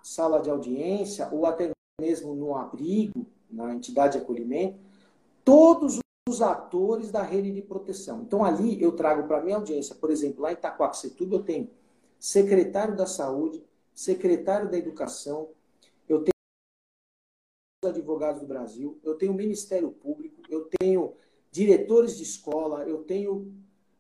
[0.03, 4.79] sala de audiência ou até mesmo no abrigo, na entidade de acolhimento,
[5.45, 8.23] todos os atores da rede de proteção.
[8.23, 11.71] Então, ali eu trago para a minha audiência, por exemplo, lá em Itacoaxetuba, eu tenho
[12.19, 13.63] secretário da saúde,
[14.01, 15.51] secretário da educação,
[16.09, 16.33] eu tenho
[17.85, 21.15] os advogados do Brasil, eu tenho Ministério Público, eu tenho
[21.51, 23.53] diretores de escola, eu tenho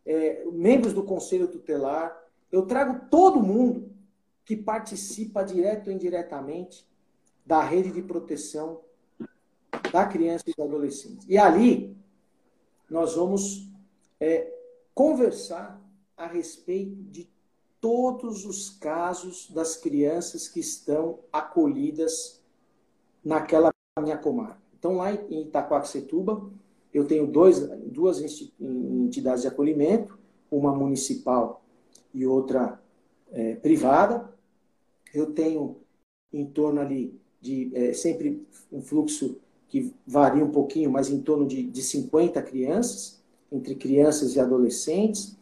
[0.07, 2.19] é, membros do Conselho Tutelar,
[2.51, 3.95] eu trago todo mundo
[4.43, 6.89] que participa direto ou indiretamente
[7.45, 8.81] da rede de proteção
[9.93, 11.27] da criança e do adolescente.
[11.29, 11.95] E ali
[12.89, 13.69] nós vamos
[14.19, 14.51] é,
[14.95, 15.79] conversar
[16.17, 17.29] a respeito de
[17.81, 22.40] todos os casos das crianças que estão acolhidas
[23.25, 24.61] naquela minha comarca.
[24.79, 26.51] Então, lá em Itacoaxetuba,
[26.93, 28.21] eu tenho dois, duas
[28.61, 30.19] entidades de acolhimento,
[30.51, 31.62] uma municipal
[32.12, 32.81] e outra
[33.31, 34.33] é, privada.
[35.14, 35.77] Eu tenho
[36.33, 39.38] em torno ali de é, sempre um fluxo
[39.69, 45.37] que varia um pouquinho, mas em torno de, de 50 crianças, entre crianças e adolescentes,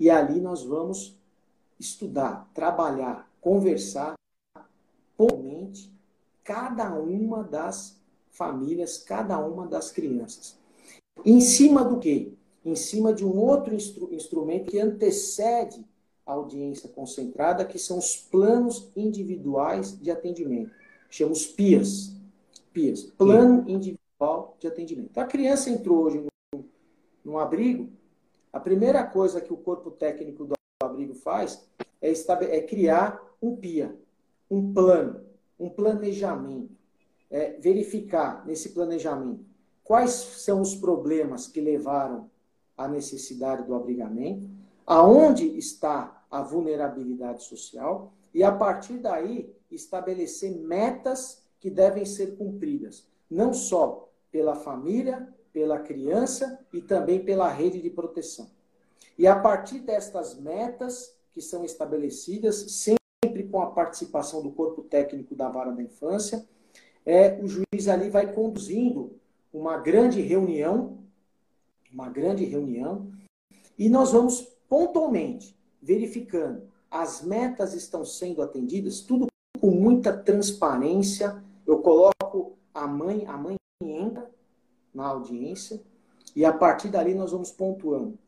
[0.00, 1.15] e ali nós vamos
[1.78, 4.14] estudar, trabalhar, conversar,
[5.16, 5.92] pontualmente,
[6.44, 7.98] cada uma das
[8.30, 10.58] famílias, cada uma das crianças.
[11.24, 12.32] Em cima do quê?
[12.64, 15.84] Em cima de um outro instru instrumento que antecede
[16.26, 20.72] a audiência concentrada, que são os planos individuais de atendimento.
[21.08, 22.12] Chamamos PIAs.
[22.72, 23.04] PIAs.
[23.04, 23.72] Plano Sim.
[23.72, 25.08] Individual de atendimento.
[25.10, 26.64] Então, a criança entrou hoje num,
[27.24, 27.88] num abrigo,
[28.52, 30.56] a primeira coisa que o corpo técnico do
[30.96, 31.68] abrigo faz
[32.00, 33.94] é, é criar um PIA,
[34.50, 35.20] um plano,
[35.58, 36.74] um planejamento.
[37.28, 39.44] É, verificar nesse planejamento
[39.82, 42.30] quais são os problemas que levaram
[42.76, 44.48] à necessidade do abrigamento,
[44.86, 53.08] aonde está a vulnerabilidade social e, a partir daí, estabelecer metas que devem ser cumpridas,
[53.30, 58.50] não só pela família, pela criança e também pela rede de proteção.
[59.18, 65.34] E a partir destas metas que são estabelecidas, sempre com a participação do corpo técnico
[65.34, 66.46] da vara da infância,
[67.04, 69.18] é, o juiz ali vai conduzindo
[69.52, 70.98] uma grande reunião,
[71.92, 73.10] uma grande reunião,
[73.78, 79.26] e nós vamos pontualmente verificando as metas estão sendo atendidas, tudo
[79.60, 81.42] com muita transparência.
[81.66, 84.30] Eu coloco a mãe, a mãe entra
[84.94, 85.80] na audiência
[86.34, 88.18] e a partir dali nós vamos pontuando,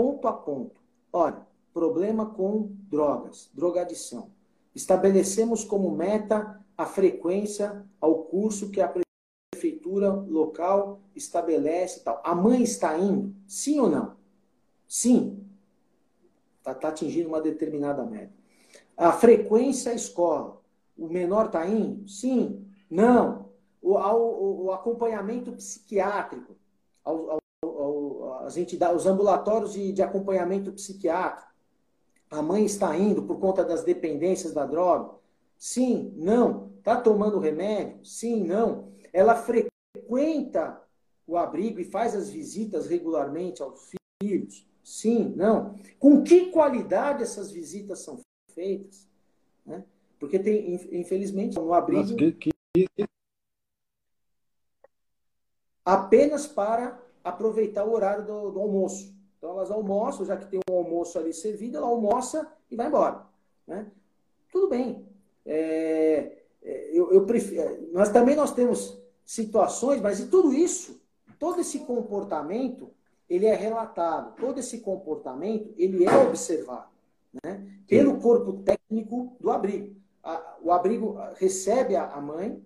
[0.00, 0.80] ponto a ponto.
[1.12, 4.30] Olha, problema com drogas, drogadição.
[4.74, 8.90] Estabelecemos como meta a frequência ao curso que a
[9.52, 12.00] prefeitura local estabelece.
[12.00, 12.18] Tal.
[12.24, 13.34] A mãe está indo?
[13.46, 14.16] Sim ou não?
[14.88, 15.44] Sim.
[16.58, 18.32] Está tá atingindo uma determinada meta.
[18.96, 20.62] A frequência à escola.
[20.96, 22.08] O menor está indo?
[22.08, 22.66] Sim.
[22.88, 23.50] Não.
[23.82, 26.56] O, ao, o acompanhamento psiquiátrico.
[27.04, 27.40] Ao, ao,
[28.34, 31.50] as entidades, os ambulatórios de, de acompanhamento psiquiátrico.
[32.30, 35.14] A mãe está indo por conta das dependências da droga?
[35.58, 36.70] Sim, não.
[36.78, 38.04] Está tomando remédio?
[38.04, 38.92] Sim, não.
[39.12, 40.80] Ela frequenta
[41.26, 43.90] o abrigo e faz as visitas regularmente aos
[44.22, 44.66] filhos?
[44.82, 45.74] Sim, não.
[45.98, 48.20] Com que qualidade essas visitas são
[48.54, 49.08] feitas?
[49.66, 49.84] Né?
[50.18, 52.02] Porque tem, infelizmente, no abrigo.
[52.02, 52.50] Nossa, que, que...
[55.84, 59.14] Apenas para aproveitar o horário do, do, almoço.
[59.36, 63.26] Então elas almoçam, já que tem um almoço ali servido, ela almoça e vai embora.
[63.66, 63.86] Né?
[64.52, 65.06] Tudo bem.
[65.46, 71.00] É, é eu, eu prefiro, nós também nós temos situações, mas e tudo isso,
[71.38, 72.90] todo esse comportamento
[73.28, 76.90] ele é relatado, todo esse comportamento ele é observado
[77.44, 79.94] né, pelo corpo técnico do abrigo.
[80.22, 82.62] A, o abrigo recebe a, a mãe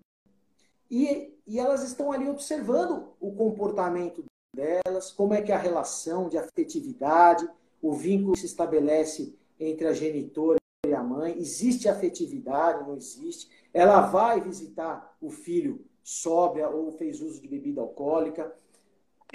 [0.89, 4.23] e, e elas estão ali observando o comportamento
[4.55, 7.47] delas, como é que é a relação de afetividade,
[7.81, 13.49] o vínculo se estabelece entre a genitora e a mãe, existe afetividade, não existe.
[13.73, 18.51] Ela vai visitar o filho sóbria ou fez uso de bebida alcoólica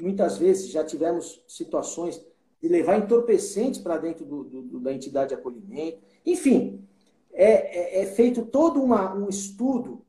[0.02, 2.24] Muitas vezes já tivemos situações
[2.60, 5.98] de levar entorpecentes para dentro do, do, da entidade de acolhimento.
[6.24, 6.86] Enfim,
[7.32, 10.02] é, é, é feito todo uma, um estudo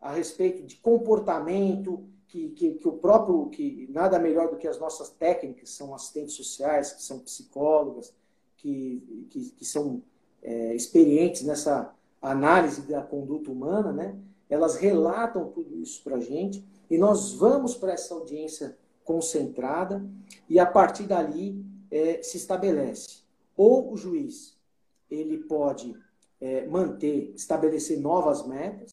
[0.00, 4.78] a respeito de comportamento, que, que, que, o próprio, que nada melhor do que as
[4.78, 8.14] nossas técnicas, são assistentes sociais, que são psicólogas,
[8.56, 10.02] que, que, que são
[10.42, 14.18] é, experientes nessa análise da conduta humana, né?
[14.48, 20.02] elas relatam tudo isso para a gente e nós vamos para essa audiência concentrada,
[20.48, 23.24] e a partir dali é, se estabelece.
[23.54, 24.56] Ou o juiz
[25.10, 25.94] ele pode
[26.40, 28.88] é, manter, estabelecer novas metas,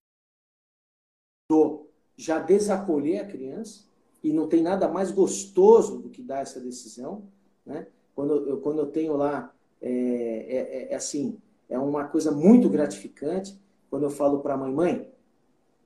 [1.49, 1.88] ou
[2.20, 3.86] já desacolher a criança,
[4.22, 7.24] e não tem nada mais gostoso do que dar essa decisão.
[7.66, 7.88] Né?
[8.14, 11.38] Quando, eu, quando eu tenho lá, é, é, é assim,
[11.70, 13.58] é uma coisa muito gratificante,
[13.90, 15.12] quando eu falo para a mãe, mãe,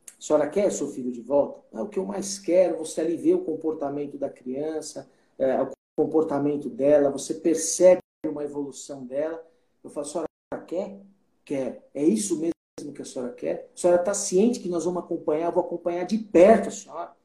[0.07, 1.61] a senhora quer seu filho de volta?
[1.71, 2.79] É o que eu mais quero.
[2.79, 9.05] Você ali vê o comportamento da criança, é, o comportamento dela, você percebe uma evolução
[9.05, 9.45] dela.
[9.83, 10.99] Eu falo, a senhora quer?
[11.45, 11.87] Quer.
[11.93, 12.52] É isso mesmo
[12.91, 13.71] que a senhora quer?
[13.73, 15.51] A senhora está ciente que nós vamos acompanhar?
[15.51, 17.15] Vou acompanhar de perto a senhora.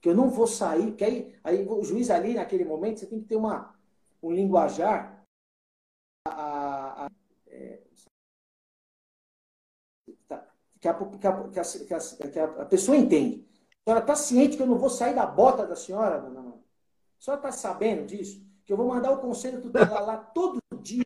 [0.00, 0.92] Que eu não vou sair.
[0.92, 3.74] Que aí, aí o juiz ali, naquele momento, você tem que ter uma,
[4.22, 5.24] um linguajar.
[6.28, 7.10] A, a,
[7.48, 7.80] é,
[10.80, 13.46] que a, que a, que a, que a pessoa entende.
[13.84, 16.50] A senhora está ciente que eu não vou sair da bota da senhora, dona Ana?
[16.50, 18.44] A senhora está sabendo disso?
[18.64, 21.01] Que eu vou mandar o conselho tutelar lá todo dia,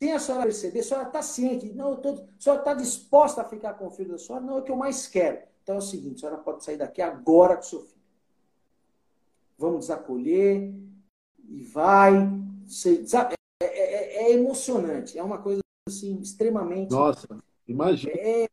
[0.00, 0.80] sem a senhora perceber.
[0.80, 1.72] A senhora está ciente?
[1.74, 4.44] Não, eu tô, a senhora está disposta a ficar com o filho da senhora?
[4.44, 5.42] Não, é o que eu mais quero.
[5.62, 8.00] Então é o seguinte, a senhora pode sair daqui agora com o seu filho.
[9.58, 10.74] Vamos desacolher
[11.48, 12.12] e vai.
[13.06, 15.18] Sabe, é, é, é emocionante.
[15.18, 16.90] É uma coisa assim, extremamente.
[16.90, 17.28] Nossa,
[17.68, 18.12] imagina.
[18.16, 18.48] É,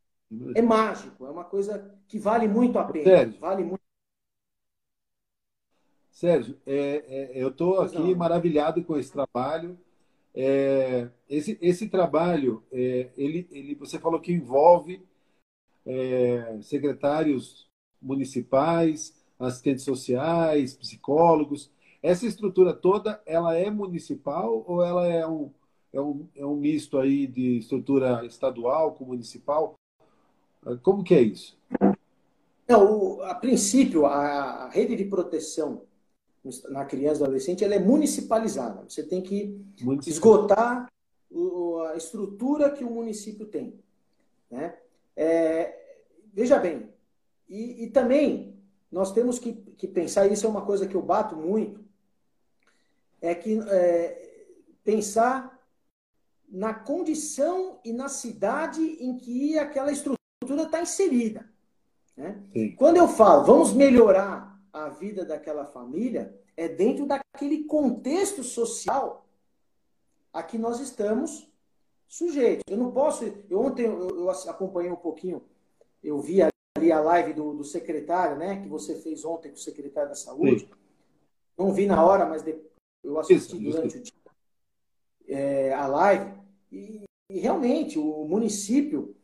[0.54, 3.06] é mágico, é uma coisa que vale muito a pena.
[3.06, 3.82] Sérgio, vale muito.
[6.12, 9.80] Sérgio, é, é, eu estou aqui maravilhado com esse trabalho.
[10.40, 15.02] É, esse, esse trabalho, é, ele, ele, você falou que envolve
[15.84, 17.68] é, secretários
[18.00, 21.72] municipais, assistentes sociais, psicólogos.
[22.04, 25.50] Essa estrutura toda, ela é municipal ou ela é um,
[25.92, 29.74] é um, é um misto aí de estrutura estadual com municipal?
[30.84, 31.58] Como que é isso?
[32.68, 35.82] Não, o, a princípio, a, a rede de proteção
[36.70, 38.84] na criança e adolescente ela é municipalizada.
[38.88, 39.60] Você tem que
[40.06, 40.88] esgotar
[41.92, 43.80] a estrutura que o município tem.
[44.50, 44.76] Né?
[45.16, 45.78] É,
[46.34, 46.90] veja bem,
[47.50, 48.56] e, e, também
[48.92, 51.84] nós temos que, que, pensar, isso é uma coisa que eu bato muito,
[53.22, 54.46] é que é,
[54.84, 55.58] pensar
[56.48, 61.50] na condição e na cidade em que aquela estrutura está inserida.
[62.16, 62.42] Né?
[62.78, 69.26] Quando eu falo, vamos melhorar a vida daquela família, é dentro daquele contexto social
[70.34, 71.50] a que nós estamos
[72.08, 72.64] sujeitos.
[72.70, 73.26] Eu não posso.
[73.50, 75.44] Eu, ontem eu, eu acompanhei um pouquinho,
[76.04, 79.60] eu vi ali a live do, do, secretário, né, que você fez ontem com o
[79.60, 80.62] secretário da Saúde.
[80.62, 80.70] Sim.
[81.58, 82.44] Não vi na hora, mas
[83.04, 83.98] eu assisti isso, durante isso.
[83.98, 84.18] o dia
[85.28, 86.34] é, a live.
[86.72, 89.16] E, e, realmente, o município,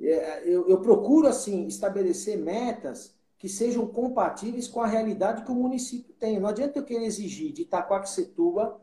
[0.00, 3.14] é, eu, eu procuro assim estabelecer metas
[3.44, 6.40] que sejam compatíveis com a realidade que o município tem.
[6.40, 8.80] Não adianta eu querer exigir de Itaquaquecetuba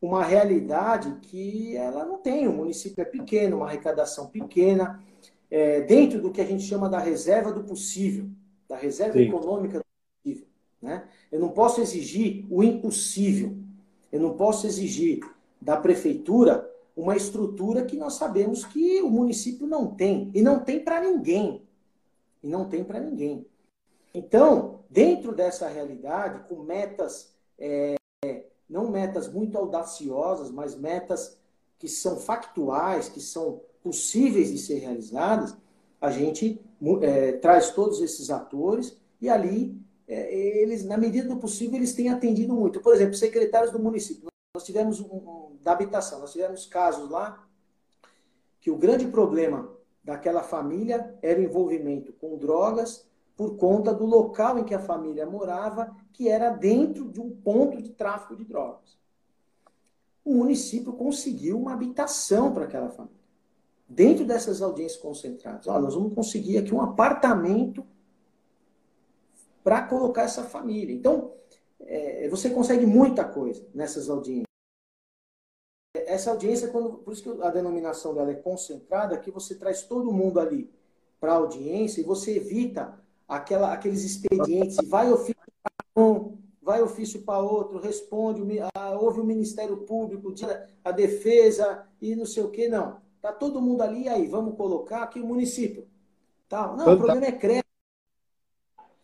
[0.00, 2.48] uma realidade que ela não tem.
[2.48, 4.98] O município é pequeno, uma arrecadação pequena,
[5.50, 8.30] é, dentro do que a gente chama da reserva do possível,
[8.66, 9.28] da reserva Sim.
[9.28, 10.46] econômica do possível.
[10.80, 11.06] Né?
[11.30, 13.54] Eu não posso exigir o impossível.
[14.10, 15.20] Eu não posso exigir
[15.60, 16.66] da prefeitura
[16.96, 20.30] uma estrutura que nós sabemos que o município não tem.
[20.32, 21.60] E não tem para ninguém.
[22.42, 23.46] E não tem para ninguém.
[24.14, 27.96] Então, dentro dessa realidade, com metas é,
[28.72, 31.38] não metas muito audaciosas, mas metas
[31.78, 35.54] que são factuais, que são possíveis de ser realizadas,
[36.00, 36.60] a gente
[37.02, 42.08] é, traz todos esses atores e ali é, eles, na medida do possível, eles têm
[42.08, 42.80] atendido muito.
[42.80, 44.28] Por exemplo, secretários do município.
[44.54, 47.46] Nós tivemos um, um, da habitação, nós tivemos casos lá
[48.60, 49.70] que o grande problema
[50.02, 53.06] daquela família era o envolvimento com drogas
[53.36, 57.80] por conta do local em que a família morava, que era dentro de um ponto
[57.80, 58.98] de tráfico de drogas.
[60.24, 63.22] O município conseguiu uma habitação para aquela família.
[63.88, 67.84] Dentro dessas audiências concentradas, nós vamos conseguir aqui um apartamento
[69.62, 70.94] para colocar essa família.
[70.94, 71.32] Então,
[71.80, 74.46] é, você consegue muita coisa nessas audiências.
[75.94, 80.12] Essa audiência, quando, por isso que a denominação dela é concentrada, que você traz todo
[80.12, 80.70] mundo ali
[81.20, 83.01] para a audiência e você evita
[83.32, 88.42] aquela, aqueles expedientes, vai ofício para um, vai ofício para outro, responde,
[89.00, 90.34] houve o Ministério Público,
[90.84, 93.00] a defesa e não sei o que, não.
[93.20, 95.86] Tá todo mundo ali, aí, vamos colocar aqui o município.
[96.48, 96.74] Tá?
[96.76, 97.62] Não, o problema é crédito.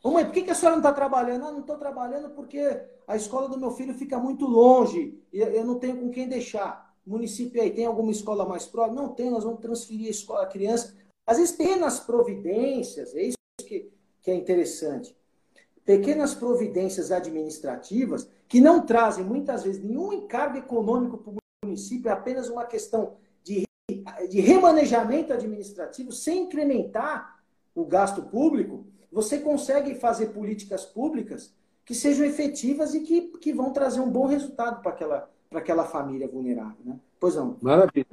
[0.02, 1.46] Ô mãe, por que, que a senhora não está trabalhando?
[1.46, 2.60] Ah, não estou trabalhando porque
[3.06, 6.94] a escola do meu filho fica muito longe e eu não tenho com quem deixar.
[7.06, 9.00] O município aí tem alguma escola mais próxima?
[9.00, 10.94] Não tem, nós vamos transferir a escola, a criança.
[11.26, 13.37] Às vezes tem nas providências, é isso
[14.28, 15.16] que, é interessante.
[15.84, 22.12] Pequenas providências administrativas que não trazem muitas vezes nenhum encargo econômico para o município, é
[22.12, 23.64] apenas uma questão de,
[24.28, 27.42] de remanejamento administrativo sem incrementar
[27.74, 31.54] o gasto público, você consegue fazer políticas públicas
[31.84, 35.84] que sejam efetivas e que, que vão trazer um bom resultado para aquela, para aquela
[35.84, 36.76] família vulnerável.
[36.84, 36.98] Né?
[37.18, 37.56] Pois não.
[37.62, 38.06] Maravilha.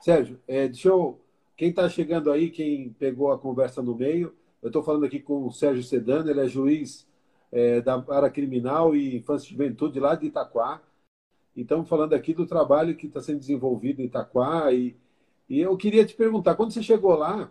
[0.00, 1.18] Sérgio, é, deixa eu.
[1.56, 5.46] Quem está chegando aí, quem pegou a conversa no meio, eu estou falando aqui com
[5.46, 7.06] o Sérgio Sedano, ele é juiz
[7.52, 10.82] é, da área criminal e infância e juventude lá de Itaquá.
[11.54, 14.72] E estamos falando aqui do trabalho que está sendo desenvolvido em Itaquá.
[14.72, 14.96] E,
[15.48, 17.50] e eu queria te perguntar, quando você chegou lá,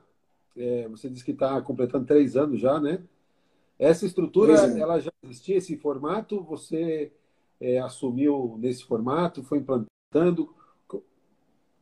[0.56, 3.02] é, você disse que está completando três anos já, né?
[3.78, 6.42] Essa estrutura, ela já existia, esse formato?
[6.44, 7.12] Você
[7.60, 10.54] é, assumiu nesse formato, foi implantando?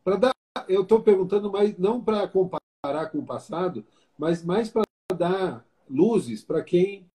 [0.03, 0.33] Para dar,
[0.67, 3.85] eu estou perguntando mais não para comparar com o passado,
[4.17, 4.83] mas mais para
[5.23, 7.09] dar luzes para quem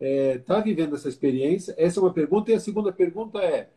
[0.00, 1.74] está é, tá vivendo essa experiência?
[1.76, 2.50] Essa é uma pergunta.
[2.50, 3.68] E a segunda pergunta é: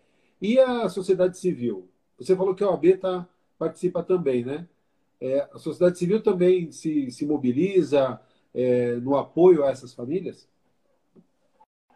[0.41, 1.89] e a sociedade civil?
[2.17, 3.27] Você falou que a OAB tá,
[3.59, 4.67] participa também, né?
[5.19, 8.19] É, a sociedade civil também se, se mobiliza
[8.53, 10.47] é, no apoio a essas famílias?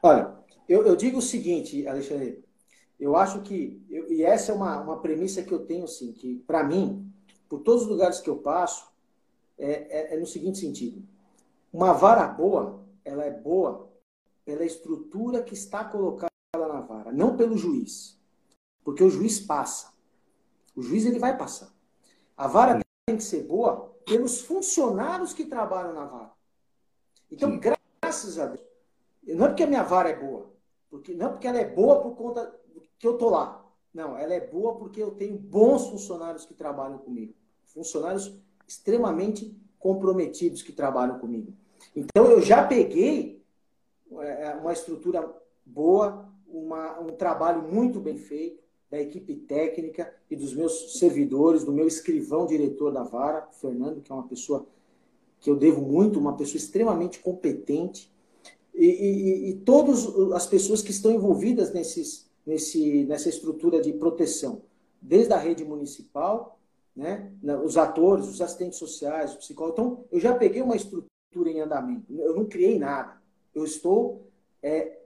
[0.03, 0.35] Olha,
[0.67, 2.43] eu, eu digo o seguinte, Alexandre.
[2.99, 6.35] Eu acho que, eu, e essa é uma, uma premissa que eu tenho, assim, que
[6.45, 7.11] para mim,
[7.49, 8.91] por todos os lugares que eu passo,
[9.57, 11.03] é, é, é no seguinte sentido.
[11.71, 13.89] Uma vara boa, ela é boa
[14.43, 18.19] pela estrutura que está colocada na vara, não pelo juiz.
[18.83, 19.93] Porque o juiz passa.
[20.75, 21.73] O juiz ele vai passar.
[22.35, 22.81] A vara Sim.
[23.05, 26.31] tem que ser boa pelos funcionários que trabalham na vara.
[27.31, 27.59] Então, Sim.
[28.01, 28.65] graças a Deus,
[29.23, 30.51] Não é porque a minha vara é boa,
[30.89, 32.59] porque, não é porque ela é boa por conta
[32.97, 33.63] que eu tô lá.
[33.93, 37.33] Não, ela é boa porque eu tenho bons funcionários que trabalham comigo.
[37.65, 38.33] Funcionários
[38.67, 41.53] extremamente comprometidos que trabalham comigo.
[41.95, 43.41] Então eu já peguei
[44.19, 45.27] é, é, uma estrutura
[45.65, 51.71] boa, uma, um trabalho muito bem feito da equipe técnica e dos meus servidores, do
[51.71, 54.67] meu escrivão diretor da Vara, Fernando, que é uma pessoa
[55.39, 58.11] que eu devo muito, uma pessoa extremamente competente,
[58.75, 64.61] e, e, e todas as pessoas que estão envolvidas nesses, nesse, nessa estrutura de proteção,
[65.01, 66.59] desde a rede municipal,
[66.95, 67.31] né,
[67.63, 69.79] os atores, os assistentes sociais, os psicólogos.
[69.79, 71.09] Então, eu já peguei uma estrutura
[71.47, 73.19] em andamento, eu não criei nada.
[73.53, 74.27] Eu estou
[74.61, 74.99] é,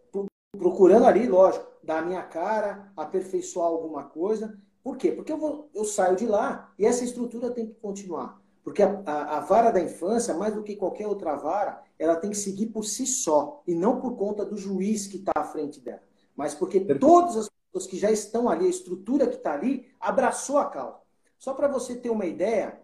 [0.57, 4.57] procurando ali, lógico, dar a minha cara, aperfeiçoar alguma coisa.
[4.83, 5.11] Por quê?
[5.11, 8.41] Porque eu, vou, eu saio de lá e essa estrutura tem que continuar.
[8.63, 12.31] Porque a, a, a, vara da infância, mais do que qualquer outra vara, ela tem
[12.31, 15.79] que seguir por si só e não por conta do juiz que está à frente
[15.79, 16.01] dela.
[16.35, 20.57] Mas porque todas as pessoas que já estão ali, a estrutura que está ali, abraçou
[20.57, 20.97] a causa.
[21.37, 22.81] Só para você ter uma ideia,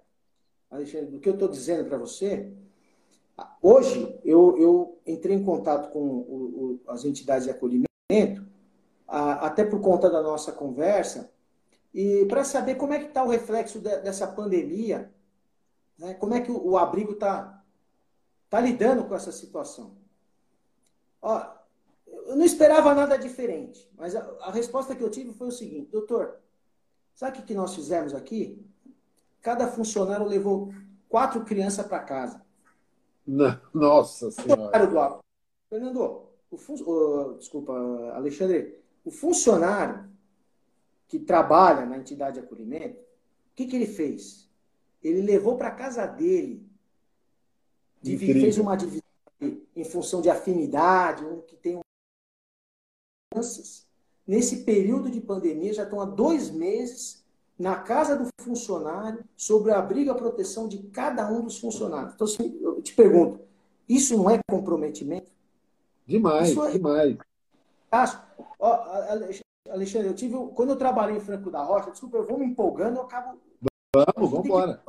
[0.70, 2.54] Alexandre, do que eu estou dizendo para você,
[3.62, 8.46] hoje eu, eu, entrei em contato com o, o, as entidades de acolhimento,
[9.08, 11.32] a, até por conta da nossa conversa,
[11.94, 15.12] e para saber como é que está o reflexo de, dessa pandemia
[16.02, 16.16] né?
[16.16, 17.64] Como é que o, o abrigo está
[18.50, 19.96] tá lidando com essa situação?
[21.22, 21.46] Ó,
[22.08, 25.92] eu não esperava nada diferente, mas a, a resposta que eu tive foi o seguinte:
[25.92, 26.40] doutor,
[27.14, 28.66] sabe o que nós fizemos aqui?
[29.42, 30.74] Cada funcionário levou
[31.08, 32.42] quatro crianças para casa.
[33.26, 34.86] Nossa Senhora.
[34.86, 35.22] Do
[35.70, 36.76] Fernando, o fun...
[36.86, 37.74] oh, desculpa,
[38.14, 40.10] Alexandre, o funcionário
[41.08, 44.50] que trabalha na entidade de acolhimento, o que, que ele fez?
[45.04, 46.66] Ele levou para casa dele.
[48.04, 49.02] Fez uma divisão
[49.76, 51.80] em função de afinidade, um que tem
[53.32, 53.88] crianças.
[54.26, 57.21] Nesse período de pandemia, já estão há dois meses
[57.58, 62.14] na casa do funcionário sobre a abrigo e a proteção de cada um dos funcionários.
[62.16, 63.40] Então, assim, eu te pergunto,
[63.88, 65.32] isso não é comprometimento?
[66.08, 66.72] Demais, é...
[66.72, 67.18] demais.
[68.60, 68.72] Ó,
[69.70, 72.98] Alexandre, eu tive, quando eu trabalhei em Franco da Rocha, desculpa, eu vou me empolgando,
[72.98, 73.40] eu acabo
[73.94, 74.82] Vamos, vamos embora.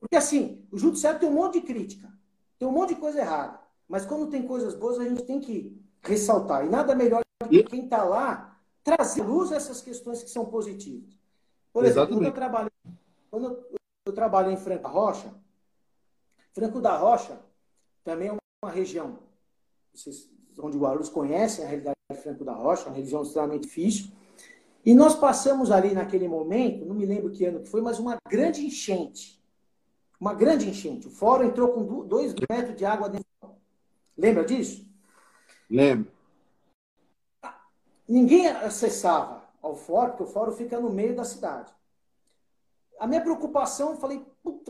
[0.00, 2.12] Porque assim, o judiciário tem um monte de crítica,
[2.58, 3.60] tem um monte de coisa errada.
[3.88, 6.66] Mas quando tem coisas boas, a gente tem que ressaltar.
[6.66, 10.46] E nada melhor do que quem está lá trazer luz a essas questões que são
[10.46, 11.16] positivas.
[11.76, 12.70] Por exemplo, quando eu, trabalhei,
[13.30, 13.66] quando eu,
[14.06, 15.34] eu trabalhei em Franco da Rocha,
[16.54, 17.38] Franco da Rocha
[18.02, 18.32] também é
[18.64, 19.18] uma região,
[19.92, 20.26] vocês,
[20.58, 24.10] onde o Guarulhos conhecem a realidade de Franco da Rocha, uma região extremamente difícil.
[24.86, 28.16] E nós passamos ali naquele momento, não me lembro que ano que foi, mas uma
[28.26, 29.38] grande enchente.
[30.18, 31.08] Uma grande enchente.
[31.08, 33.26] O fórum entrou com dois metros de água dentro.
[34.16, 34.82] Lembra disso?
[35.68, 36.10] Lembro.
[38.08, 39.35] Ninguém acessava
[39.66, 41.72] ao fórum, porque o fórum fica no meio da cidade.
[42.98, 44.24] A minha preocupação, eu falei,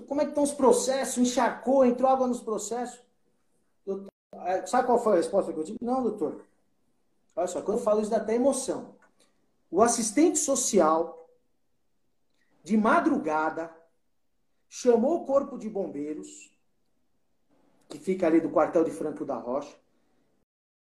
[0.09, 1.19] como é que estão os processos?
[1.19, 3.01] Encharcou, entrou água nos processos.
[4.45, 5.79] É, sabe qual foi a resposta que eu tive?
[5.81, 6.45] Não, doutor.
[7.37, 8.97] Olha só, quando eu falo isso dá até emoção
[9.71, 11.29] o assistente social,
[12.63, 13.71] de madrugada,
[14.69, 16.51] chamou o corpo de bombeiros,
[17.89, 19.77] que fica ali do quartel de Franco da Rocha,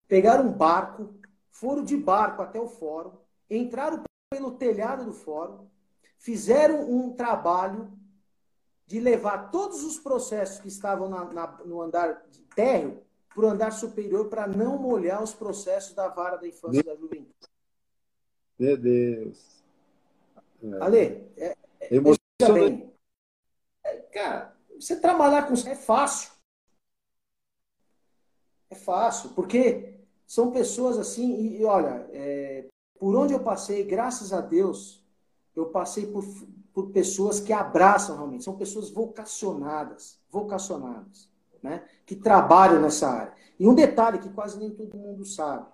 [0.08, 1.14] pegaram um barco,
[1.50, 3.12] foram de barco até o fórum,
[3.50, 5.68] entraram pelo telhado do fórum,
[6.18, 7.92] fizeram um trabalho
[8.86, 13.50] de levar todos os processos que estavam na, na, no andar de térreo para o
[13.50, 17.36] andar superior para não molhar os processos da vara da infância e da juventude.
[18.58, 19.64] Meu Deus.
[20.64, 20.84] É.
[20.84, 22.90] Ale, é, é, Emocionante.
[23.84, 26.32] É, cara, você trabalhar com é fácil.
[28.70, 32.68] É fácil, porque são pessoas assim, e, e olha, é,
[33.00, 35.04] por onde eu passei, graças a Deus,
[35.56, 36.24] eu passei por,
[36.74, 41.30] por pessoas que abraçam realmente, são pessoas vocacionadas, vocacionadas,
[41.62, 41.84] né?
[42.06, 43.34] Que trabalham nessa área.
[43.60, 45.66] E um detalhe que quase nem todo mundo sabe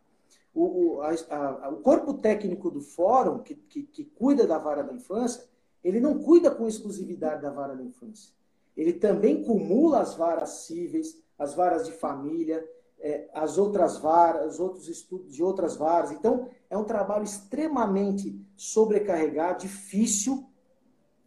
[0.53, 4.83] o, o, a, a, o corpo técnico do fórum, que, que, que, cuida da vara
[4.83, 5.43] da infância,
[5.83, 8.31] ele não cuida com exclusividade da vara da infância.
[8.77, 12.63] Ele também cumula as varas cíveis, as varas de família,
[13.03, 16.11] é, as outras varas, os outros estudos de outras varas.
[16.11, 20.47] Então, é um trabalho extremamente sobrecarregado, difícil,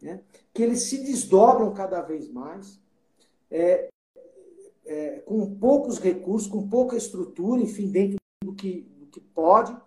[0.01, 0.19] né?
[0.51, 2.81] que eles se desdobram cada vez mais,
[3.51, 3.89] é,
[4.87, 9.77] é, com poucos recursos, com pouca estrutura, enfim, dentro do que, que pode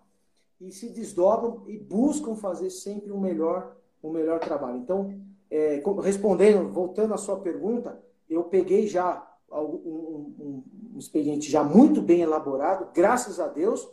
[0.61, 4.77] e se desdobram e buscam fazer sempre o um melhor, um melhor trabalho.
[4.77, 5.13] Então,
[5.49, 10.63] é, respondendo, voltando à sua pergunta, eu peguei já um,
[10.93, 13.87] um, expediente já muito bem elaborado, graças a Deus.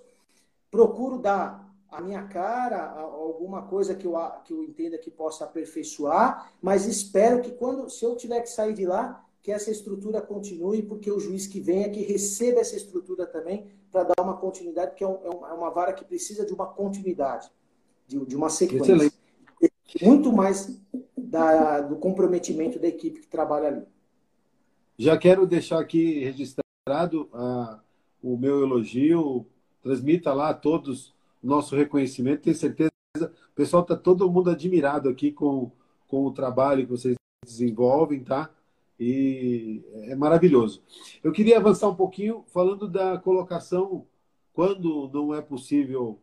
[0.71, 6.53] Procuro dar a minha cara, alguma coisa que eu, que eu entenda que possa aperfeiçoar,
[6.61, 10.83] mas espero que quando, se eu tiver que sair de lá, que essa estrutura continue,
[10.83, 15.05] porque o juiz que venha que receba essa estrutura também para dar uma continuidade, porque
[15.05, 17.51] é, é, é, uma vara que precisa de uma continuidade,
[18.07, 18.93] de, de uma sequência.
[18.93, 19.17] Excelente.
[20.03, 20.79] Muito mais
[21.17, 23.87] da, do comprometimento da equipe que trabalha ali.
[24.99, 27.79] Já quero deixar aqui registrado uh,
[28.23, 29.47] o meu elogio,
[29.83, 35.09] transmita lá a todos o nosso reconhecimento, tenho certeza, o pessoal está todo mundo admirado
[35.09, 35.71] aqui com,
[36.07, 38.51] com o trabalho que vocês desenvolvem, tá?
[38.99, 40.83] E é maravilhoso.
[41.23, 44.05] Eu queria avançar um pouquinho falando da colocação,
[44.53, 46.19] quando não é possível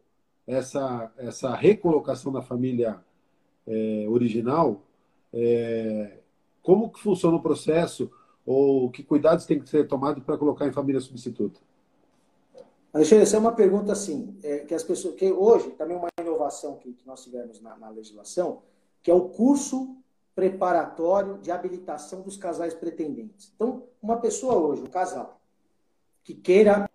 [0.46, 3.00] essa, essa recolocação da família
[3.66, 4.84] é, original,
[5.34, 6.20] é,
[6.62, 8.12] como que funciona o processo
[8.46, 11.60] ou que cuidados tem que ser tomado para colocar em família substituta?
[12.94, 16.78] Alexandre, essa é uma pergunta assim, é, que as pessoas, que hoje também uma inovação
[16.78, 18.62] que, que nós tivemos na, na legislação,
[19.04, 19.98] que é o curso
[20.34, 23.52] preparatório de habilitação dos casais pretendentes.
[23.56, 25.40] Então, uma pessoa hoje, um casal,
[26.24, 26.90] que queira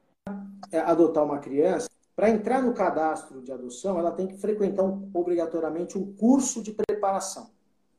[0.70, 5.10] é, adotar uma criança, para entrar no cadastro de adoção, ela tem que frequentar um,
[5.14, 7.50] obrigatoriamente um curso de preparação.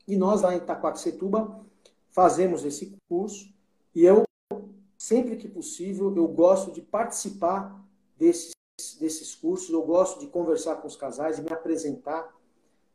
[0.06, 1.60] E nós, lá em Itaquaquecetuba,
[2.12, 3.52] fazemos esse curso
[3.94, 4.22] e eu,
[4.96, 7.84] sempre que possível, eu gosto de participar
[8.16, 8.52] desses,
[9.00, 12.32] desses cursos, eu gosto de conversar com os casais e me apresentar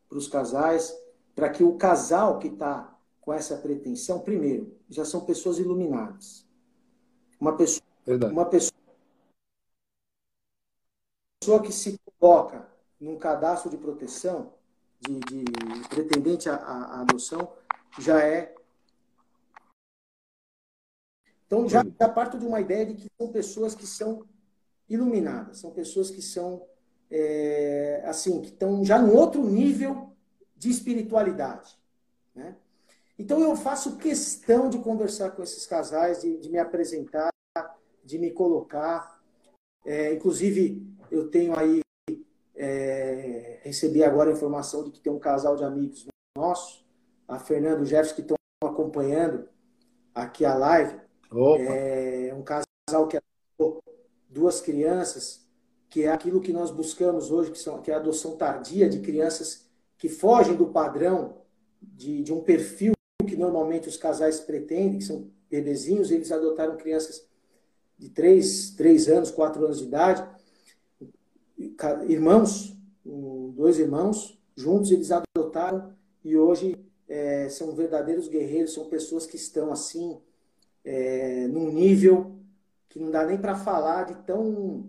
[0.07, 0.97] para os casais,
[1.35, 6.47] para que o casal que está com essa pretensão, primeiro, já são pessoas iluminadas.
[7.39, 7.83] Uma pessoa,
[8.31, 8.73] uma pessoa,
[11.39, 12.67] pessoa que se coloca
[12.99, 14.53] num cadastro de proteção,
[14.99, 17.53] de, de pretendente à, à adoção,
[17.99, 18.56] já é.
[21.47, 24.25] Então, já, já parto de uma ideia de que são pessoas que são
[24.89, 26.61] iluminadas, são pessoas que são,
[27.09, 30.11] é, assim, que estão já no outro nível
[30.55, 31.77] de espiritualidade.
[32.35, 32.55] Né?
[33.19, 37.29] Então eu faço questão de conversar com esses casais, de, de me apresentar,
[38.03, 39.19] de me colocar.
[39.85, 41.81] É, inclusive, eu tenho aí,
[42.55, 46.85] é, recebi agora a informação de que tem um casal de amigos nossos,
[47.27, 49.49] a Fernando e o Jefferson, que estão acompanhando
[50.13, 51.06] aqui a live.
[51.31, 51.61] Opa.
[51.61, 53.83] É um casal que adotou
[54.29, 55.45] duas crianças,
[55.89, 58.99] que é aquilo que nós buscamos hoje, que, são, que é a adoção tardia de
[58.99, 59.65] crianças
[59.97, 61.41] que fogem do padrão
[61.81, 62.93] de, de um perfil
[63.27, 67.27] que normalmente os casais pretendem, que são bebezinhos, eles adotaram crianças
[67.97, 70.27] de 3, 3 anos, 4 anos de idade,
[72.07, 79.35] irmãos, dois irmãos, juntos eles adotaram e hoje é, são verdadeiros guerreiros, são pessoas que
[79.35, 80.19] estão assim,
[80.87, 82.39] é, num nível
[82.87, 84.87] que não dá nem para falar de tão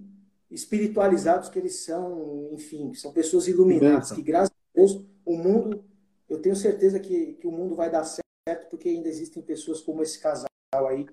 [0.49, 5.85] espiritualizados que eles são, enfim, são pessoas iluminadas, que graças Deus, o mundo,
[6.29, 10.01] eu tenho certeza que, que o mundo vai dar certo, porque ainda existem pessoas como
[10.01, 11.05] esse casal aí,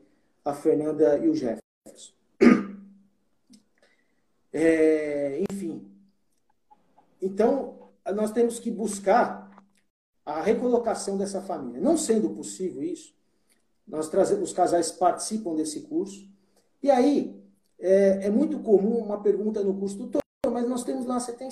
[0.46, 2.14] a Fernanda e o Jefferson.
[4.54, 5.92] É, enfim.
[7.20, 9.52] Então, nós temos que buscar
[10.24, 11.82] a recolocação dessa família.
[11.82, 13.16] Não sendo possível isso,
[13.88, 16.28] nós trazemos, os casais participam desse curso.
[16.82, 17.36] E aí,
[17.80, 20.22] é, é muito comum uma pergunta no curso, doutor,
[20.52, 21.50] mas nós temos lá, você tem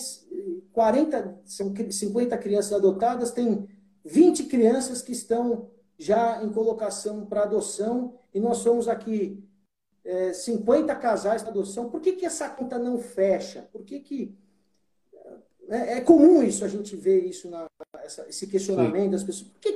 [0.72, 3.68] 40, são 50 crianças adotadas, tem
[4.04, 9.44] 20 crianças que estão já em colocação para adoção, e nós somos aqui
[10.04, 11.90] é, 50 casais para adoção.
[11.90, 13.70] Por que, que essa conta não fecha?
[13.72, 14.36] Por que, que
[15.70, 17.66] é, é comum isso, a gente ver isso, na,
[18.04, 19.10] essa, esse questionamento Sim.
[19.12, 19.50] das pessoas.
[19.50, 19.76] Por que,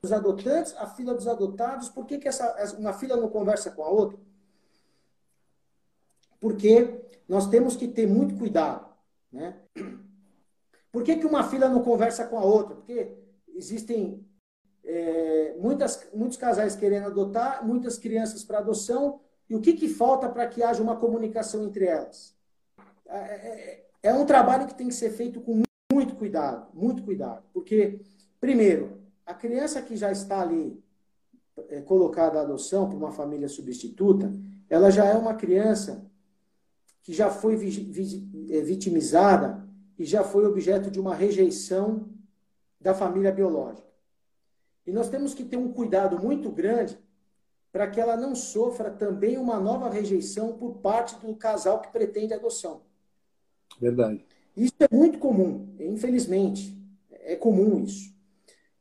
[0.00, 3.70] que os adotantes, a fila dos adotados, por que, que essa, uma fila não conversa
[3.70, 4.18] com a outra?
[6.40, 8.88] Porque nós temos que ter muito cuidado.
[9.30, 9.60] Né?
[10.90, 12.74] Por que, que uma fila não conversa com a outra?
[12.76, 13.14] Porque
[13.54, 14.26] existem
[14.82, 19.20] é, muitas, muitos casais querendo adotar, muitas crianças para adoção,
[19.50, 22.34] e o que, que falta para que haja uma comunicação entre elas?
[23.06, 27.44] É, é, é, um trabalho que tem que ser feito com muito cuidado, muito cuidado,
[27.52, 28.00] porque,
[28.40, 28.99] primeiro,
[29.30, 30.82] a criança que já está ali
[31.68, 34.32] é, colocada à adoção por uma família substituta,
[34.68, 36.04] ela já é uma criança
[37.02, 39.64] que já foi é, vitimizada
[39.96, 42.08] e já foi objeto de uma rejeição
[42.80, 43.86] da família biológica.
[44.84, 46.98] E nós temos que ter um cuidado muito grande
[47.70, 52.34] para que ela não sofra também uma nova rejeição por parte do casal que pretende
[52.34, 52.80] adoção.
[53.80, 54.24] Verdade.
[54.56, 56.76] Isso é muito comum, infelizmente.
[57.12, 58.18] É comum isso.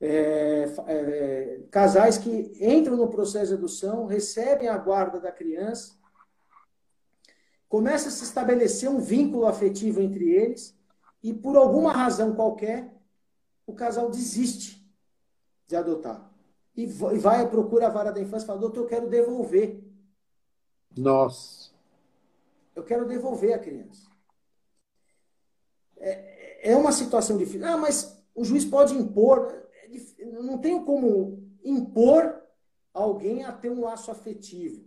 [0.02, 5.94] É, é, casais que entram no processo de adoção, recebem a guarda da criança,
[7.68, 10.76] começa a se estabelecer um vínculo afetivo entre eles
[11.22, 12.94] e, por alguma razão qualquer,
[13.68, 14.84] o casal desiste
[15.68, 16.30] de adotar.
[16.76, 19.84] E vai à procura a vara da infância e fala, doutor, eu quero devolver.
[20.98, 21.72] Nossa.
[22.74, 24.08] Eu quero devolver a criança.
[25.98, 27.68] É, é uma situação difícil.
[27.68, 29.68] Ah, mas o juiz pode impor.
[30.20, 32.42] É não tenho como impor
[32.94, 34.84] alguém a ter um laço afetivo.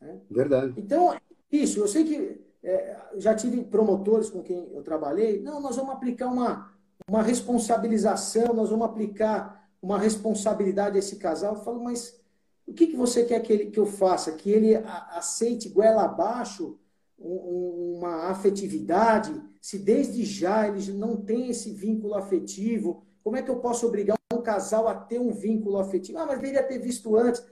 [0.00, 0.20] Né?
[0.30, 0.74] Verdade.
[0.76, 1.16] Então,
[1.50, 5.40] isso, eu sei que é, já tive promotores com quem eu trabalhei.
[5.40, 6.72] Não, nós vamos aplicar uma,
[7.08, 11.54] uma responsabilização, nós vamos aplicar uma responsabilidade a esse casal.
[11.54, 12.20] Eu falo, mas
[12.66, 14.32] o que, que você quer que, ele, que eu faça?
[14.32, 16.78] Que ele aceite goela abaixo
[17.18, 23.56] uma afetividade, se desde já eles não têm esse vínculo afetivo, como é que eu
[23.56, 26.18] posso obrigar um casal a ter um vínculo afetivo?
[26.18, 27.42] Ah, mas deveria ter visto antes.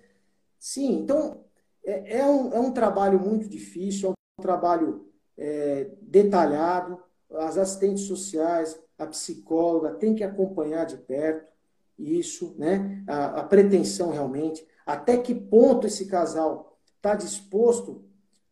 [0.59, 1.45] Sim, então
[1.83, 7.03] é, é, um, é um trabalho muito difícil, é um trabalho é, detalhado.
[7.31, 11.51] As assistentes sociais, a psicóloga tem que acompanhar de perto
[11.99, 13.03] isso, né?
[13.07, 18.05] A, a pretensão realmente, até que ponto esse casal está disposto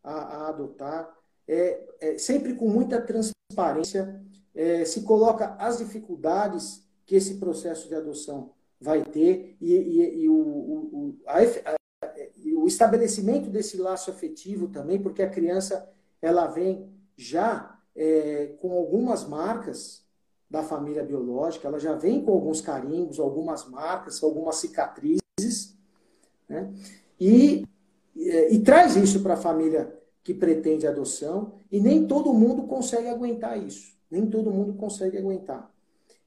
[0.02, 1.14] a, a adotar,
[1.46, 4.22] é, é, sempre com muita transparência,
[4.54, 10.28] é, se coloca as dificuldades que esse processo de adoção vai ter e, e, e
[10.28, 11.76] o, o, a, a,
[12.56, 15.90] o estabelecimento desse laço afetivo também, porque a criança
[16.22, 20.06] ela vem já é, com algumas marcas
[20.48, 25.76] da família biológica, ela já vem com alguns carimbos, algumas marcas, algumas cicatrizes,
[26.48, 26.72] né?
[27.18, 27.64] e
[28.14, 29.92] e, e traz isso para a família
[30.22, 33.98] que pretende adoção, e nem todo mundo consegue aguentar isso.
[34.08, 35.69] Nem todo mundo consegue aguentar.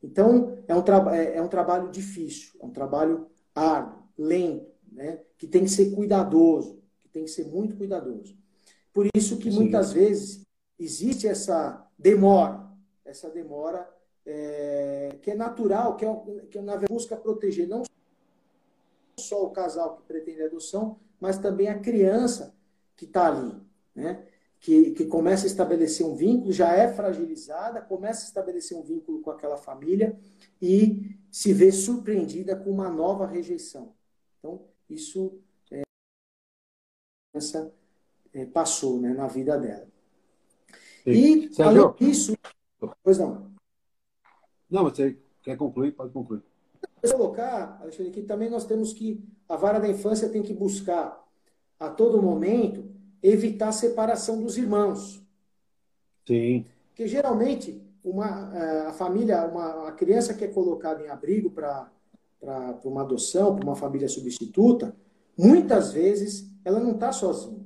[0.04, 5.22] Então, é um, é, é um trabalho difícil, é um trabalho árduo, lento, né?
[5.38, 8.38] que tem que ser cuidadoso, que tem que ser muito cuidadoso.
[8.91, 9.60] Por isso que Sim.
[9.60, 10.45] muitas vezes
[10.78, 12.70] existe essa demora,
[13.06, 13.89] essa demora
[14.26, 16.16] é, que é natural, que é,
[16.51, 17.84] que é na busca proteger não
[19.18, 22.54] só o casal que pretende adoção, mas também a criança
[22.95, 23.56] que está ali,
[23.95, 24.28] né?
[24.64, 29.22] Que, que começa a estabelecer um vínculo, já é fragilizada, começa a estabelecer um vínculo
[29.22, 30.18] com aquela família
[30.61, 33.93] e se vê surpreendida com uma nova rejeição.
[34.39, 35.38] Então, isso
[35.70, 35.82] é,
[37.36, 37.74] essa,
[38.34, 39.86] é, passou né, na vida dela.
[41.03, 41.11] Sim.
[41.11, 42.34] E, Sérgio, além disso...
[43.03, 43.51] Pois não.
[44.70, 45.91] Não, você quer concluir?
[45.91, 46.41] Pode concluir
[47.11, 51.22] colocar, Alexandre, que também nós temos que, a vara da infância tem que buscar,
[51.80, 52.86] a todo momento,
[53.24, 55.26] evitar a separação dos irmãos.
[56.28, 56.65] Sim.
[56.89, 61.89] Porque geralmente, uma, eh, a família, uma, a criança que é colocada em abrigo para
[62.84, 64.93] uma adoção, para uma família substituta,
[65.38, 67.63] muitas vezes ela não está sozinha.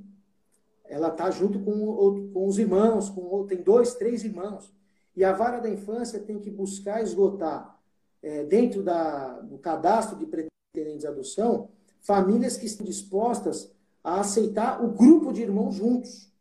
[0.86, 4.72] Ela está junto com, com os irmãos, com, tem dois, três irmãos.
[5.16, 7.78] E a vara da infância tem que buscar esgotar
[8.22, 13.70] é, dentro da, do cadastro de pretendentes de adoção, famílias que estão dispostas
[14.08, 16.32] a aceitar o grupo de irmãos juntos.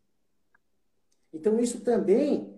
[1.32, 2.54] Então, isso também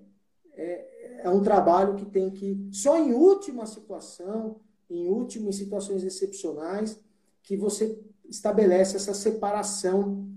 [0.52, 6.04] é, é um trabalho que tem que, só em última situação, em última, em situações
[6.04, 7.00] excepcionais,
[7.42, 7.98] que você
[8.28, 10.28] estabelece essa separação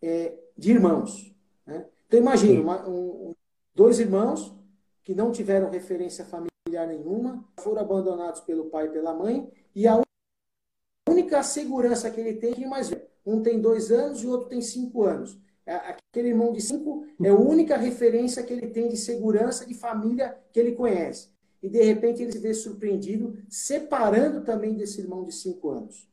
[0.00, 1.30] é, de irmãos.
[1.66, 1.86] Né?
[2.06, 3.34] Então, imagine uma, um,
[3.74, 4.50] dois irmãos
[5.04, 9.86] que não tiveram referência familiar familiar nenhuma, foram abandonados pelo pai e pela mãe, e
[9.86, 10.00] a
[11.08, 13.15] única segurança que ele tem é que mais velho.
[13.26, 15.36] Um tem dois anos e o outro tem cinco anos.
[15.66, 19.74] É, aquele irmão de cinco é a única referência que ele tem de segurança de
[19.74, 21.28] família que ele conhece.
[21.60, 26.08] E de repente ele se vê surpreendido, separando também desse irmão de cinco anos.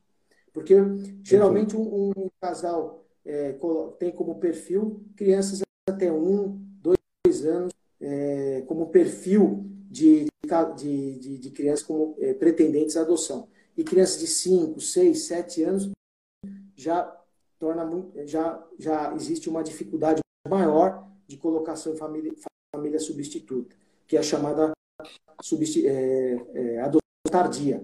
[0.52, 0.76] Porque
[1.24, 3.56] geralmente um, um casal é,
[4.00, 10.26] tem como perfil crianças até um, dois anos, é, como perfil de,
[10.76, 13.48] de, de, de crianças como é, pretendentes à adoção.
[13.78, 15.92] E crianças de 5, 6, 7 anos
[16.84, 17.18] já
[17.60, 22.34] torna muito, já, já existe uma dificuldade maior de colocação em família,
[22.76, 23.76] família substituta,
[24.06, 24.72] que é a chamada
[25.42, 27.00] substi, é, é, adoção
[27.32, 27.84] tardia.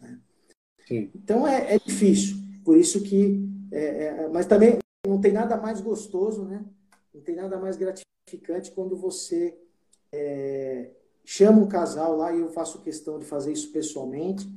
[0.00, 0.20] Né?
[0.90, 3.46] Então é, é, difícil, por isso que.
[3.70, 6.64] É, é, mas também não tem nada mais gostoso, né?
[7.12, 9.56] Não tem nada mais gratificante quando você
[10.10, 10.90] é,
[11.24, 14.48] chama um casal lá e eu faço questão de fazer isso pessoalmente,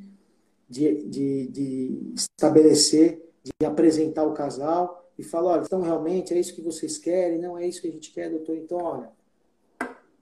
[0.70, 6.56] de, de, de estabelecer, de apresentar o casal e falar, olha, então realmente é isso
[6.56, 9.10] que vocês querem, não é isso que a gente quer, doutor, então olha,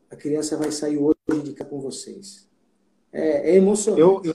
[0.10, 2.50] a criança vai sair hoje de cá com vocês.
[3.12, 4.02] É, é emocionante.
[4.02, 4.34] Eu, eu,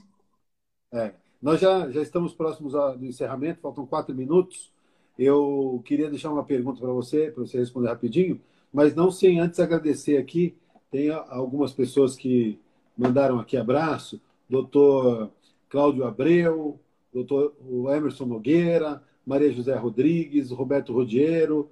[0.93, 1.15] É.
[1.41, 4.73] Nós já, já estamos próximos do encerramento, faltam quatro minutos.
[5.19, 8.41] Eu queria deixar uma pergunta para você, para você responder rapidinho,
[8.73, 10.57] mas não sem antes agradecer aqui.
[10.91, 12.59] Tem algumas pessoas que
[12.97, 14.21] mandaram aqui abraço.
[14.49, 15.31] Doutor
[15.69, 16.81] Cláudio Abreu,
[17.15, 17.55] doutor
[17.97, 21.71] Emerson Nogueira, Maria José Rodrigues, Roberto Rodiero,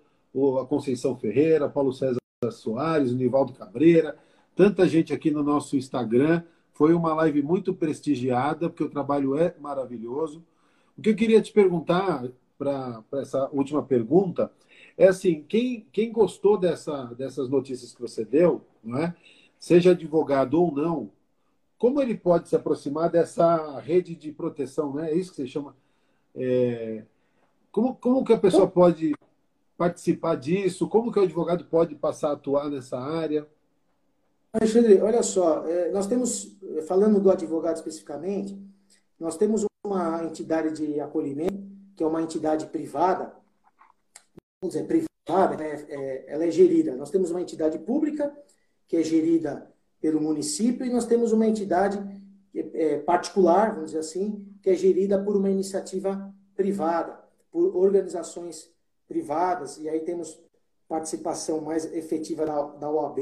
[0.61, 2.18] a Conceição Ferreira, Paulo César
[2.51, 4.16] Soares, Nivaldo Cabreira,
[4.57, 6.43] tanta gente aqui no nosso Instagram.
[6.72, 10.43] Foi uma live muito prestigiada, porque o trabalho é maravilhoso.
[10.97, 12.24] O que eu queria te perguntar,
[12.57, 14.51] para essa última pergunta,
[14.97, 19.14] é assim: quem, quem gostou dessa, dessas notícias que você deu, não é?
[19.62, 21.09] seja advogado ou não,
[21.83, 24.95] como ele pode se aproximar dessa rede de proteção?
[24.95, 25.11] Né?
[25.11, 25.76] É isso que você chama.
[26.33, 27.03] É,
[27.72, 29.12] como, como que a pessoa pode
[29.76, 30.89] participar disso?
[30.89, 33.49] Como que o advogado pode passar a atuar nessa área?
[34.53, 36.57] Alexandre, olha só, é, nós temos,
[36.87, 38.57] falando do advogado especificamente,
[39.18, 41.66] nós temos uma entidade de acolhimento,
[41.97, 43.35] que é uma entidade privada,
[44.62, 45.85] vamos dizer, privada, né?
[45.89, 46.95] É, ela é gerida.
[46.95, 48.33] Nós temos uma entidade pública,
[48.87, 49.72] que é gerida
[50.03, 51.99] pelo município, e nós temos uma entidade
[52.55, 58.71] é, particular, vamos dizer assim, que é gerida por uma iniciativa privada por organizações
[59.07, 60.43] privadas, e aí temos
[60.89, 63.19] participação mais efetiva da, da OAB,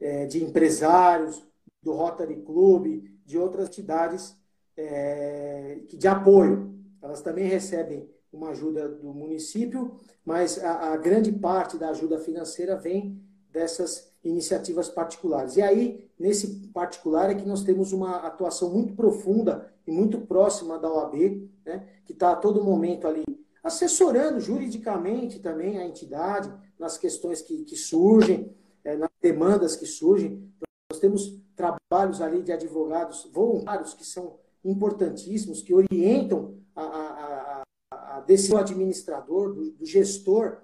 [0.00, 1.46] é, de empresários,
[1.82, 4.36] do Rotary Club, de outras entidades
[4.76, 6.74] é, de apoio.
[7.00, 12.76] Elas também recebem uma ajuda do município, mas a, a, grande parte da ajuda financeira
[12.76, 15.56] vem dessas iniciativas particulares.
[15.56, 20.78] E aí, nesse particular, é que nós temos uma atuação muito profunda e muito próxima
[20.78, 23.24] da OAB, né, que está a todo momento ali
[23.62, 28.52] assessorando juridicamente também a entidade nas questões que, que surgem,
[28.82, 30.50] é, nas demandas que surgem.
[30.90, 38.16] Nós temos trabalhos ali de advogados voluntários que são importantíssimos, que orientam a, a, a,
[38.16, 40.58] a decisão administrador, do, do gestor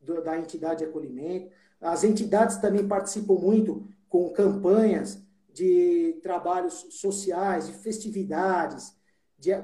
[0.00, 1.50] do, da entidade de acolhimento.
[1.84, 5.22] As entidades também participam muito com campanhas
[5.52, 8.96] de trabalhos sociais, de festividades,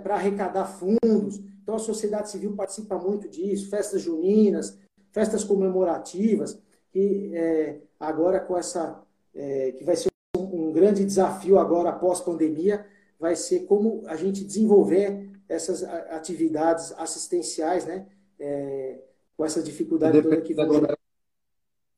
[0.03, 1.41] para arrecadar fundos.
[1.63, 4.79] Então, a sociedade civil participa muito disso, festas juninas,
[5.11, 6.61] festas comemorativas,
[6.93, 9.03] que é, agora com essa,
[9.35, 12.85] é, que vai ser um, um grande desafio agora após pandemia,
[13.19, 18.07] vai ser como a gente desenvolver essas atividades assistenciais, né?
[18.39, 19.01] É,
[19.37, 20.67] com essa dificuldade toda que vai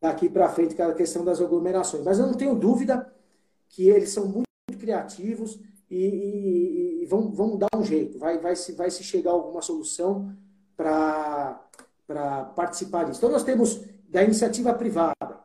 [0.03, 2.05] daqui para frente, com a questão das aglomerações.
[2.05, 3.11] Mas eu não tenho dúvida
[3.69, 8.19] que eles são muito criativos e, e, e vão, vão dar um jeito.
[8.19, 10.37] Vai, vai, se, vai se chegar alguma solução
[10.77, 11.61] para
[12.57, 13.21] participar disso.
[13.21, 15.41] Então, nós temos da iniciativa privada,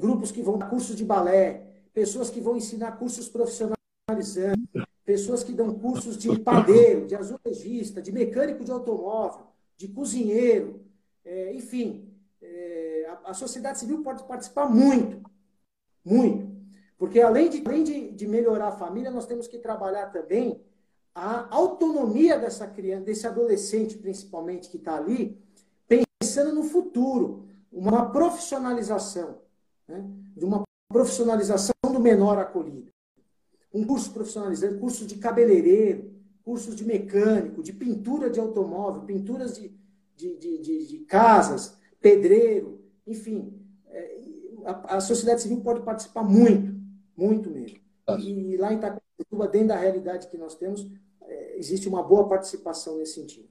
[0.00, 5.52] grupos que vão dar cursos de balé, pessoas que vão ensinar cursos profissionalizantes, pessoas que
[5.52, 9.46] dão cursos de padeiro, de azulejista, de mecânico de automóvel,
[9.76, 10.80] de cozinheiro,
[11.22, 12.09] é, enfim.
[13.24, 15.22] A, a sociedade civil pode participar muito,
[16.04, 16.50] muito.
[16.98, 20.60] Porque além de, além de, de melhorar a família, nós temos que trabalhar também
[21.14, 25.38] a autonomia dessa criança, desse adolescente, principalmente, que está ali,
[25.88, 29.38] pensando no futuro, uma profissionalização,
[29.88, 30.04] né?
[30.36, 32.90] de uma profissionalização do menor acolhido.
[33.72, 36.12] Um curso profissionalizante, curso de cabeleireiro,
[36.42, 39.72] cursos de mecânico, de pintura de automóvel, pinturas de,
[40.16, 43.52] de, de, de, de casas, pedreiro, enfim.
[43.88, 44.20] É,
[44.64, 46.80] a, a sociedade civil pode participar muito
[47.20, 47.78] muito mesmo.
[48.18, 50.88] E, e lá em Itacoatiuba, dentro da realidade que nós temos,
[51.22, 53.46] é, existe uma boa participação nesse sentido.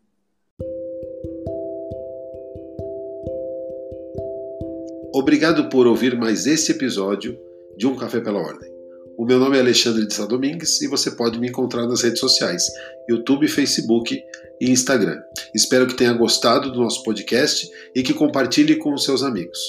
[5.14, 7.38] Obrigado por ouvir mais esse episódio
[7.78, 8.70] de Um Café pela Ordem.
[9.18, 12.20] O meu nome é Alexandre de Sá Domingues e você pode me encontrar nas redes
[12.20, 12.64] sociais,
[13.10, 14.20] YouTube, Facebook
[14.60, 15.22] e Instagram.
[15.54, 19.60] Espero que tenha gostado do nosso podcast e que compartilhe com os seus amigos.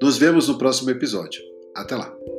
[0.00, 1.40] Nos vemos no próximo episódio.
[1.74, 2.33] Até lá!